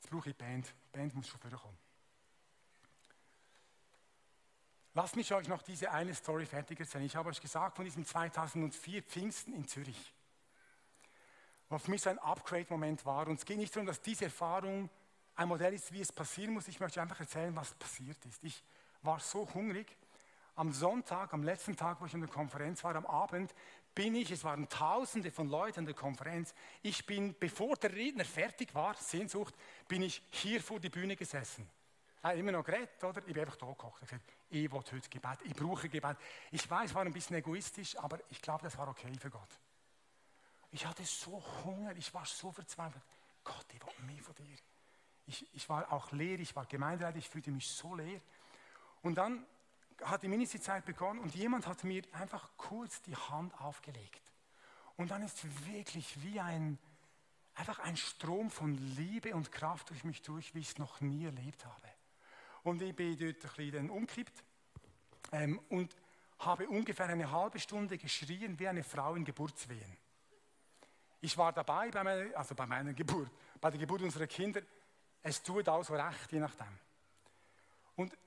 brauche 0.09 0.29
ich 0.29 0.35
Band. 0.35 0.67
Die 0.67 0.97
Band 0.97 1.13
muss 1.15 1.27
schon 1.27 1.39
vorkommen. 1.39 1.77
Lasst 4.93 5.15
mich 5.15 5.33
euch 5.33 5.47
noch 5.47 5.61
diese 5.61 5.91
eine 5.91 6.13
Story 6.13 6.45
fertig 6.45 6.79
erzählen. 6.79 7.05
Ich 7.05 7.15
habe 7.15 7.29
euch 7.29 7.39
gesagt 7.39 7.75
von 7.75 7.85
diesem 7.85 8.05
2004 8.05 9.03
Pfingsten 9.03 9.53
in 9.53 9.67
Zürich. 9.67 10.13
Was 11.69 11.83
für 11.83 11.91
mich 11.91 12.01
so 12.01 12.09
ein 12.09 12.19
Upgrade-Moment 12.19 13.05
war. 13.05 13.27
Und 13.27 13.39
es 13.39 13.45
geht 13.45 13.57
nicht 13.57 13.75
darum, 13.75 13.85
dass 13.85 14.01
diese 14.01 14.25
Erfahrung 14.25 14.89
ein 15.35 15.47
Modell 15.47 15.73
ist, 15.73 15.93
wie 15.93 16.01
es 16.01 16.11
passieren 16.11 16.53
muss. 16.53 16.67
Ich 16.67 16.79
möchte 16.79 17.01
einfach 17.01 17.19
erzählen, 17.19 17.55
was 17.55 17.73
passiert 17.75 18.17
ist. 18.25 18.43
Ich 18.43 18.63
war 19.03 19.19
so 19.19 19.47
hungrig. 19.53 19.95
Am 20.59 20.73
Sonntag, 20.73 21.33
am 21.33 21.41
letzten 21.41 21.77
Tag, 21.77 22.01
wo 22.01 22.05
ich 22.05 22.13
in 22.13 22.19
der 22.19 22.29
Konferenz 22.29 22.83
war, 22.83 22.93
am 22.93 23.05
Abend, 23.05 23.55
bin 23.95 24.13
ich, 24.13 24.29
es 24.29 24.43
waren 24.43 24.67
Tausende 24.67 25.31
von 25.31 25.47
Leuten 25.47 25.79
in 25.79 25.85
der 25.85 25.95
Konferenz, 25.95 26.53
ich 26.81 27.05
bin, 27.05 27.33
bevor 27.39 27.77
der 27.77 27.93
Redner 27.93 28.25
fertig 28.25 28.75
war, 28.75 28.93
Sehnsucht, 28.95 29.55
bin 29.87 30.01
ich 30.01 30.21
hier 30.31 30.61
vor 30.61 30.81
die 30.81 30.89
Bühne 30.89 31.15
gesessen. 31.15 31.65
Er 32.21 32.33
immer 32.33 32.51
noch 32.51 32.65
geredet, 32.65 33.01
oder? 33.01 33.21
Ich 33.25 33.33
bin 33.33 33.39
einfach 33.39 33.55
da 33.55 33.67
gekocht. 33.67 34.03
Ich 34.03 34.09
gesagt, 34.09 34.25
ich 34.49 34.69
heute 34.69 35.09
Gebet, 35.09 35.39
ich 35.45 35.55
brauche 35.55 35.87
Gebet. 35.87 36.17
Ich 36.51 36.69
weiß, 36.69 36.89
es 36.89 36.93
war 36.93 37.03
ein 37.03 37.13
bisschen 37.13 37.37
egoistisch, 37.37 37.97
aber 37.97 38.19
ich 38.29 38.41
glaube, 38.41 38.63
das 38.63 38.77
war 38.77 38.89
okay 38.89 39.13
für 39.17 39.29
Gott. 39.29 39.59
Ich 40.71 40.85
hatte 40.85 41.05
so 41.05 41.41
Hunger, 41.63 41.95
ich 41.95 42.13
war 42.13 42.25
so 42.25 42.51
verzweifelt. 42.51 43.05
Gott, 43.45 43.65
ich 43.73 43.81
will 43.81 44.13
mehr 44.13 44.21
von 44.21 44.35
dir. 44.35 44.57
Ich, 45.25 45.47
ich 45.53 45.69
war 45.69 45.89
auch 45.93 46.11
leer, 46.11 46.37
ich 46.37 46.53
war 46.53 46.65
Gemeindeleiter, 46.65 47.17
ich 47.17 47.29
fühlte 47.29 47.49
mich 47.49 47.65
so 47.65 47.95
leer. 47.95 48.19
Und 49.01 49.15
dann 49.15 49.45
hat 50.03 50.23
die 50.23 50.27
Ministry-Zeit 50.27 50.85
begonnen 50.85 51.19
und 51.19 51.35
jemand 51.35 51.67
hat 51.67 51.83
mir 51.83 52.03
einfach 52.13 52.49
kurz 52.57 53.01
die 53.01 53.15
Hand 53.15 53.59
aufgelegt. 53.59 54.21
Und 54.97 55.11
dann 55.11 55.23
ist 55.23 55.43
wirklich 55.67 56.21
wie 56.23 56.39
ein, 56.39 56.77
einfach 57.55 57.79
ein 57.79 57.97
Strom 57.97 58.49
von 58.49 58.75
Liebe 58.95 59.33
und 59.35 59.51
Kraft 59.51 59.89
durch 59.89 60.03
mich 60.03 60.21
durch, 60.21 60.53
wie 60.53 60.59
ich 60.59 60.69
es 60.69 60.77
noch 60.77 61.01
nie 61.01 61.25
erlebt 61.25 61.65
habe. 61.65 61.87
Und 62.63 62.81
ich 62.81 62.95
bin 62.95 63.17
dort 63.17 63.43
ein 63.43 63.55
bisschen 63.55 63.89
umgekippt 63.89 64.43
ähm, 65.31 65.59
und 65.69 65.95
habe 66.39 66.67
ungefähr 66.67 67.07
eine 67.07 67.31
halbe 67.31 67.59
Stunde 67.59 67.97
geschrien 67.97 68.57
wie 68.59 68.67
eine 68.67 68.83
Frau 68.83 69.15
in 69.15 69.25
Geburtswehen. 69.25 69.97
Ich 71.21 71.37
war 71.37 71.51
dabei 71.51 71.89
bei 71.91 72.03
meiner, 72.03 72.37
also 72.37 72.55
bei 72.55 72.65
meiner 72.65 72.93
Geburt, 72.93 73.29
bei 73.59 73.69
der 73.69 73.79
Geburt 73.79 74.01
unserer 74.01 74.27
Kinder. 74.27 74.61
Es 75.21 75.43
tut 75.43 75.67
auch 75.67 75.83
so 75.83 75.93
recht, 75.93 76.31
je 76.31 76.39
nachdem. 76.39 76.79
Und 77.95 78.17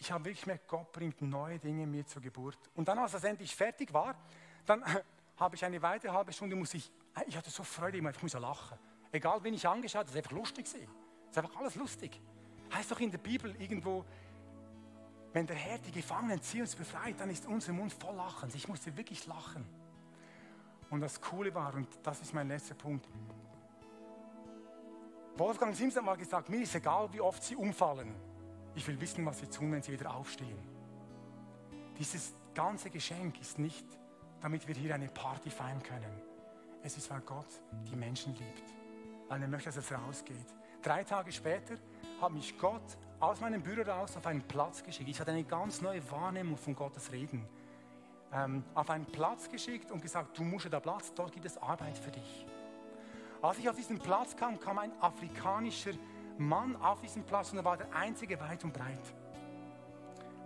ich 0.00 0.10
habe 0.10 0.24
wirklich 0.24 0.40
gemerkt, 0.40 0.66
Gott 0.66 0.90
bringt 0.92 1.20
neue 1.20 1.58
Dinge 1.58 1.86
mir 1.86 2.06
zur 2.06 2.22
Geburt. 2.22 2.58
Und 2.74 2.88
dann, 2.88 2.98
als 2.98 3.12
das 3.12 3.22
endlich 3.22 3.54
fertig 3.54 3.92
war, 3.92 4.16
dann 4.64 4.82
habe 5.36 5.56
ich 5.56 5.64
eine 5.64 5.80
weitere 5.82 6.10
halbe 6.10 6.32
Stunde, 6.32 6.56
muss 6.56 6.72
ich, 6.72 6.90
ich 7.26 7.36
hatte 7.36 7.50
so 7.50 7.62
Freude, 7.62 7.98
ich 7.98 8.22
muss 8.22 8.32
ja 8.32 8.40
lachen. 8.40 8.78
Egal, 9.12 9.44
wen 9.44 9.52
ich 9.52 9.68
angeschaut 9.68 10.00
habe, 10.00 10.08
es 10.08 10.14
ist 10.14 10.16
einfach 10.16 10.36
lustig. 10.36 10.64
Es 10.64 10.72
ist 10.72 11.38
einfach 11.38 11.54
alles 11.56 11.74
lustig. 11.74 12.18
Heißt 12.72 12.90
doch 12.90 13.00
in 13.00 13.10
der 13.10 13.18
Bibel 13.18 13.54
irgendwo, 13.60 14.06
wenn 15.34 15.46
der 15.46 15.56
Herr 15.56 15.78
die 15.78 15.92
Gefangenen 15.92 16.40
zieht 16.40 16.62
und 16.62 16.78
befreit, 16.78 17.20
dann 17.20 17.28
ist 17.28 17.46
unser 17.46 17.72
Mund 17.72 17.92
voll 17.92 18.14
Lachen. 18.14 18.50
Ich 18.54 18.68
musste 18.68 18.96
wirklich 18.96 19.26
lachen. 19.26 19.66
Und 20.88 21.00
das 21.00 21.20
Coole 21.20 21.54
war, 21.54 21.74
und 21.74 21.88
das 22.02 22.22
ist 22.22 22.32
mein 22.32 22.48
letzter 22.48 22.74
Punkt, 22.74 23.06
Wolfgang 25.36 25.76
Sims 25.76 25.94
hat 25.94 26.04
mal 26.04 26.16
gesagt, 26.16 26.48
mir 26.48 26.62
ist 26.62 26.74
egal, 26.74 27.12
wie 27.12 27.20
oft 27.20 27.42
sie 27.42 27.54
umfallen. 27.54 28.29
Ich 28.74 28.86
will 28.86 29.00
wissen, 29.00 29.24
was 29.26 29.40
sie 29.40 29.46
tun, 29.46 29.72
wenn 29.72 29.82
sie 29.82 29.92
wieder 29.92 30.14
aufstehen. 30.14 30.58
Dieses 31.98 32.34
ganze 32.54 32.90
Geschenk 32.90 33.40
ist 33.40 33.58
nicht, 33.58 33.86
damit 34.40 34.66
wir 34.66 34.74
hier 34.74 34.94
eine 34.94 35.08
Party 35.08 35.50
feiern 35.50 35.82
können. 35.82 36.22
Es 36.82 36.96
ist, 36.96 37.10
weil 37.10 37.20
Gott 37.20 37.48
die 37.90 37.96
Menschen 37.96 38.34
liebt. 38.34 38.72
Weil 39.28 39.42
er 39.42 39.48
möchte, 39.48 39.68
dass 39.68 39.76
es 39.76 39.92
rausgeht. 39.92 40.46
Drei 40.82 41.04
Tage 41.04 41.30
später 41.30 41.74
hat 42.20 42.32
mich 42.32 42.58
Gott 42.58 42.96
aus 43.20 43.40
meinem 43.40 43.62
Büro 43.62 43.82
raus 43.82 44.16
auf 44.16 44.26
einen 44.26 44.42
Platz 44.42 44.82
geschickt. 44.82 45.08
Ich 45.10 45.20
hatte 45.20 45.30
eine 45.30 45.44
ganz 45.44 45.82
neue 45.82 46.08
Wahrnehmung 46.10 46.56
von 46.56 46.74
Gottes 46.74 47.12
Reden. 47.12 47.46
Ähm, 48.32 48.64
auf 48.74 48.88
einen 48.88 49.06
Platz 49.06 49.50
geschickt 49.50 49.90
und 49.90 50.00
gesagt, 50.00 50.38
du 50.38 50.42
musst 50.42 50.72
da 50.72 50.80
Platz, 50.80 51.12
dort 51.14 51.32
gibt 51.32 51.44
es 51.44 51.58
Arbeit 51.58 51.98
für 51.98 52.10
dich. 52.10 52.46
Als 53.42 53.58
ich 53.58 53.68
auf 53.68 53.76
diesen 53.76 53.98
Platz 53.98 54.36
kam, 54.36 54.58
kam 54.58 54.78
ein 54.78 54.92
afrikanischer 55.00 55.92
Mann 56.40 56.74
auf 56.76 57.00
diesen 57.00 57.22
Platz 57.22 57.52
und 57.52 57.58
er 57.58 57.64
war 57.64 57.76
der 57.76 57.94
einzige 57.94 58.40
weit 58.40 58.64
und 58.64 58.72
breit. 58.72 59.14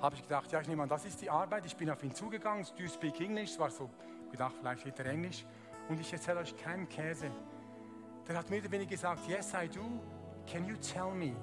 Habe 0.00 0.16
ich 0.16 0.22
gedacht, 0.22 0.50
ja, 0.50 0.60
ich 0.60 0.68
nehme 0.68 0.82
an, 0.82 0.88
das 0.88 1.04
ist 1.04 1.22
die 1.22 1.30
Arbeit. 1.30 1.64
Ich 1.66 1.76
bin 1.76 1.88
auf 1.88 2.02
ihn 2.02 2.12
zugegangen, 2.12 2.66
do 2.76 2.82
you 2.82 2.88
speak 2.88 3.20
English? 3.20 3.52
Es 3.52 3.58
war 3.58 3.70
so, 3.70 3.88
gedacht, 4.30 4.54
vielleicht 4.58 4.84
wird 4.84 4.98
er 4.98 5.06
Englisch. 5.06 5.46
Und 5.88 6.00
ich 6.00 6.12
erzähle 6.12 6.40
euch 6.40 6.56
keinen 6.56 6.88
Käse. 6.88 7.30
Der 8.26 8.36
hat 8.36 8.50
mir 8.50 8.60
oder 8.60 8.70
weniger 8.72 8.90
gesagt, 8.90 9.26
yes, 9.28 9.52
I 9.54 9.68
do. 9.68 9.82
Can 10.46 10.66
you 10.66 10.76
tell 10.76 11.10
me 11.14 11.34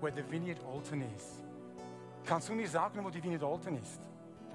where 0.00 0.12
the 0.14 0.28
Vineyard 0.28 0.60
Alton 0.64 1.02
is? 1.14 1.42
Kannst 2.24 2.48
du 2.48 2.54
mir 2.54 2.68
sagen, 2.68 3.02
wo 3.04 3.10
die 3.10 3.22
Vineyard 3.22 3.44
Alton 3.44 3.76
ist? 3.76 4.00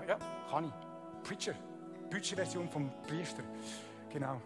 Ja, 0.07 0.17
kann 0.49 0.65
ich. 0.65 1.27
Preacher. 1.27 1.55
Deutsche 2.11 2.35
Version 2.35 2.69
vom 2.69 2.91
Priester. 3.07 3.43
Genau. 4.11 4.41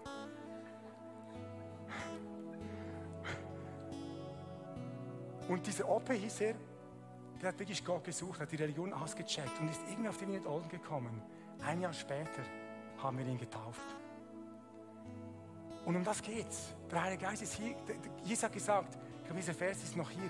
Und 5.50 5.66
dieser 5.66 5.90
Oppe 5.90 6.14
hieß 6.14 6.42
er, 6.42 6.56
der 7.42 7.50
hat 7.50 7.60
wirklich 7.60 7.84
Gott 7.84 8.04
gesucht, 8.04 8.40
hat 8.40 8.52
die 8.52 8.56
Religion 8.56 8.94
ausgecheckt 8.94 9.60
und 9.60 9.70
ist 9.70 9.82
irgendwie 9.90 10.10
auf 10.10 10.18
die 10.18 10.28
Vineyard 10.28 10.46
Olden 10.46 10.70
gekommen. 10.70 11.22
Ein 11.66 11.82
Jahr 11.82 11.92
später 11.92 12.44
haben 13.02 13.18
wir 13.18 13.26
ihn 13.26 13.38
getauft. 13.38 13.96
Und 15.86 15.96
um 15.96 16.04
das 16.04 16.22
geht's. 16.22 16.76
Der 16.92 17.04
Heilige 17.04 17.24
Geist 17.24 17.42
ist 17.42 17.54
hier. 17.54 17.76
Jesus 18.24 18.44
hat 18.44 18.54
gesagt, 18.54 18.96
ich 19.18 19.24
glaube, 19.24 19.40
dieser 19.40 19.56
Vers 19.56 19.82
ist 19.84 19.98
noch 19.98 20.12
hier. 20.12 20.30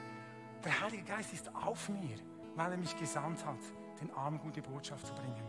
Der 0.64 0.80
Heilige 0.82 1.04
Geist 1.04 1.34
ist 1.34 1.54
auf 1.54 1.90
mir, 1.90 2.18
weil 2.56 2.72
er 2.72 2.78
mich 2.78 2.98
gesandt 2.98 3.46
hat, 3.46 3.60
den 4.00 4.12
Armen 4.14 4.40
gute 4.40 4.62
Botschaft 4.62 5.06
zu 5.06 5.14
bringen. 5.14 5.44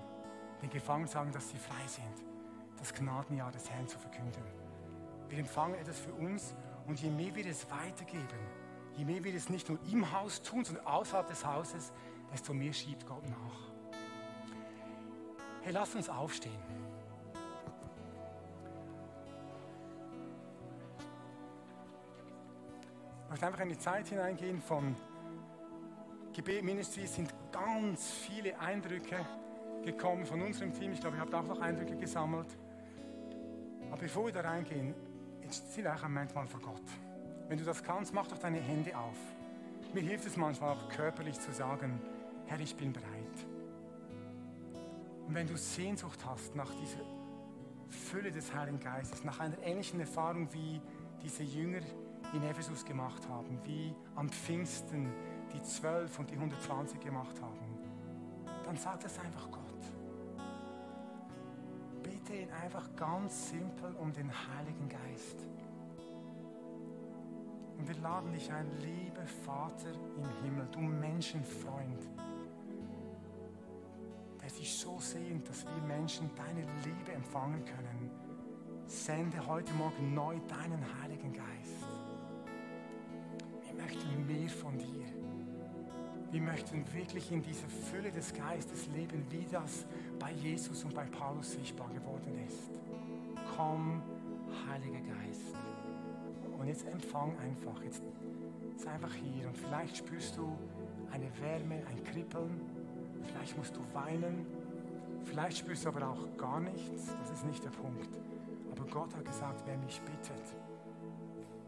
Den 0.62 0.70
Gefangenen 0.70 1.09
sagen, 1.09 1.30
dass 1.30 1.48
sie 1.48 1.59
frei 1.59 1.87
sind. 1.87 2.26
Das 2.76 2.92
Gnadenjahr 2.92 3.52
des 3.52 3.70
Herrn 3.70 3.87
zu 3.87 3.98
verkünden. 4.00 4.42
Wir 5.28 5.38
empfangen 5.38 5.76
etwas 5.76 6.00
für 6.00 6.12
uns 6.14 6.56
und 6.88 7.00
je 7.00 7.11
mehr 7.11 7.33
wir 7.37 7.46
es 7.46 7.70
weitergeben, 7.70 8.38
je 9.00 9.06
mehr 9.06 9.24
wir 9.24 9.34
es 9.34 9.48
nicht 9.48 9.66
nur 9.66 9.78
im 9.90 10.12
Haus 10.12 10.42
tun, 10.42 10.62
sondern 10.62 10.86
außerhalb 10.86 11.26
des 11.26 11.44
Hauses, 11.46 11.90
desto 12.30 12.52
mehr 12.52 12.72
schiebt 12.72 13.06
Gott 13.06 13.26
nach. 13.26 13.96
Hey, 15.62 15.72
lass 15.72 15.94
uns 15.94 16.10
aufstehen. 16.10 16.60
Ich 23.24 23.30
möchte 23.30 23.46
einfach 23.46 23.60
in 23.60 23.68
die 23.70 23.78
Zeit 23.78 24.06
hineingehen 24.08 24.60
von 24.60 24.94
Gebet 26.34 26.62
Ministry. 26.62 27.04
Es 27.04 27.14
sind 27.14 27.32
ganz 27.52 28.10
viele 28.10 28.58
Eindrücke 28.60 29.24
gekommen 29.82 30.26
von 30.26 30.42
unserem 30.42 30.74
Team. 30.74 30.92
Ich 30.92 31.00
glaube, 31.00 31.16
ihr 31.16 31.22
habt 31.22 31.34
auch 31.34 31.46
noch 31.46 31.60
Eindrücke 31.60 31.96
gesammelt. 31.96 32.48
Aber 33.90 33.96
bevor 33.96 34.26
wir 34.26 34.32
da 34.32 34.42
reingehen, 34.42 34.94
jetzt 35.40 35.72
sind 35.72 35.84
wir 35.84 35.94
auch 35.94 36.02
ein 36.02 36.12
Moment 36.12 36.34
mal 36.34 36.46
vor 36.46 36.60
Gott. 36.60 37.10
Wenn 37.50 37.58
du 37.58 37.64
das 37.64 37.82
kannst, 37.82 38.14
mach 38.14 38.28
doch 38.28 38.38
deine 38.38 38.60
Hände 38.60 38.96
auf. 38.96 39.16
Mir 39.92 40.04
hilft 40.04 40.24
es 40.24 40.36
manchmal 40.36 40.76
auch 40.76 40.88
körperlich 40.88 41.40
zu 41.40 41.50
sagen, 41.52 42.00
Herr, 42.46 42.60
ich 42.60 42.76
bin 42.76 42.92
bereit. 42.92 43.04
Und 45.26 45.34
wenn 45.34 45.48
du 45.48 45.56
Sehnsucht 45.56 46.24
hast 46.24 46.54
nach 46.54 46.72
dieser 46.80 47.00
Fülle 47.88 48.30
des 48.30 48.54
Heiligen 48.54 48.78
Geistes, 48.78 49.24
nach 49.24 49.40
einer 49.40 49.60
ähnlichen 49.64 49.98
Erfahrung, 49.98 50.46
wie 50.52 50.80
diese 51.24 51.42
Jünger 51.42 51.80
in 52.34 52.44
Ephesus 52.44 52.84
gemacht 52.84 53.28
haben, 53.28 53.58
wie 53.64 53.96
am 54.14 54.28
Pfingsten 54.28 55.12
die 55.52 55.60
12 55.60 56.20
und 56.20 56.30
die 56.30 56.36
120 56.36 57.00
gemacht 57.00 57.42
haben, 57.42 57.80
dann 58.64 58.76
sag 58.76 59.00
das 59.00 59.18
einfach 59.18 59.50
Gott. 59.50 59.60
Bitte 62.04 62.32
ihn 62.32 62.50
einfach 62.62 62.94
ganz 62.94 63.50
simpel 63.50 63.92
um 63.96 64.12
den 64.12 64.30
Heiligen 64.30 64.88
Geist. 64.88 65.48
Und 67.80 67.88
wir 67.88 68.02
laden 68.02 68.30
dich 68.34 68.52
ein, 68.52 68.66
lieber 68.82 69.24
Vater 69.42 69.88
im 69.88 70.44
Himmel, 70.44 70.68
du 70.70 70.80
Menschenfreund, 70.80 72.10
der 74.42 74.50
sich 74.50 74.70
so 74.74 75.00
sehnt, 75.00 75.48
dass 75.48 75.64
wir 75.64 75.82
Menschen 75.88 76.28
deine 76.36 76.60
Liebe 76.84 77.12
empfangen 77.12 77.64
können. 77.64 78.10
Sende 78.84 79.46
heute 79.46 79.72
Morgen 79.72 80.12
neu 80.12 80.38
deinen 80.40 80.84
Heiligen 81.00 81.32
Geist. 81.32 81.86
Wir 83.64 83.82
möchten 83.82 84.26
mehr 84.26 84.50
von 84.50 84.76
dir. 84.76 85.06
Wir 86.32 86.42
möchten 86.42 86.84
wirklich 86.92 87.32
in 87.32 87.40
dieser 87.40 87.68
Fülle 87.68 88.12
des 88.12 88.34
Geistes 88.34 88.88
leben, 88.88 89.24
wie 89.30 89.46
das 89.50 89.86
bei 90.18 90.32
Jesus 90.32 90.84
und 90.84 90.94
bei 90.94 91.06
Paulus 91.06 91.52
sichtbar 91.52 91.88
geworden 91.88 92.44
ist. 92.46 92.70
Komm, 93.56 94.02
Heiliger 94.68 95.00
Geist. 95.00 95.49
Und 96.61 96.68
jetzt 96.68 96.87
empfang 96.87 97.37
einfach. 97.38 97.83
Jetzt 97.83 98.03
sei 98.77 98.90
einfach 98.90 99.14
hier. 99.14 99.49
Und 99.49 99.57
vielleicht 99.57 99.96
spürst 99.96 100.37
du 100.37 100.57
eine 101.11 101.27
Wärme, 101.40 101.83
ein 101.88 102.05
Kribbeln. 102.05 102.61
Vielleicht 103.25 103.57
musst 103.57 103.75
du 103.75 103.81
weinen. 103.94 104.44
Vielleicht 105.25 105.57
spürst 105.57 105.87
du 105.87 105.88
aber 105.88 106.07
auch 106.07 106.37
gar 106.37 106.61
nichts. 106.61 107.07
Das 107.23 107.31
ist 107.31 107.46
nicht 107.46 107.64
der 107.64 107.70
Punkt. 107.70 108.18
Aber 108.70 108.85
Gott 108.90 109.16
hat 109.16 109.25
gesagt, 109.25 109.62
wer 109.64 109.79
mich 109.79 110.01
bittet, 110.03 110.55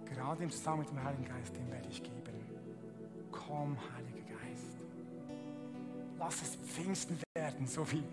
gerade 0.05 0.43
im 0.43 0.51
Zusammenhang 0.51 0.81
mit 0.81 0.91
dem 0.91 1.05
Heiligen 1.05 1.25
Geist, 1.25 1.57
den 1.57 1.71
werde 1.71 1.89
ich 1.89 2.03
geben. 2.03 2.35
Komm, 3.31 3.77
Heiliger 3.97 4.29
Geist. 4.29 4.77
Lass 6.19 6.43
es 6.43 6.57
Pfingsten 6.57 7.19
werden, 7.35 7.67
so 7.67 7.91
wie 7.91 8.05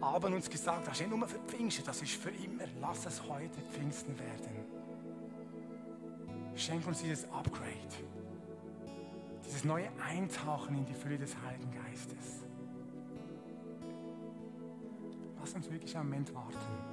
Abend 0.00 0.36
uns 0.36 0.48
gesagt 0.48 0.78
hat. 0.78 0.86
Das 0.86 0.94
ist 0.94 1.00
nicht 1.00 1.18
nur 1.18 1.26
für 1.26 1.38
Pfingsten, 1.40 1.84
das 1.84 2.00
ist 2.00 2.12
für 2.12 2.30
immer. 2.30 2.64
Lass 2.80 3.06
es 3.06 3.22
heute 3.28 3.60
Pfingsten 3.72 4.16
werden. 4.18 4.77
Schenk 6.68 6.86
uns 6.86 7.00
dieses 7.00 7.24
Upgrade, 7.32 7.72
dieses 9.42 9.64
neue 9.64 9.88
Eintauchen 10.06 10.76
in 10.76 10.84
die 10.84 10.92
Fülle 10.92 11.16
des 11.16 11.34
Heiligen 11.40 11.70
Geistes. 11.72 12.44
Lass 15.40 15.54
uns 15.54 15.70
wirklich 15.70 15.96
einen 15.96 16.10
Moment 16.10 16.34
warten. 16.34 16.87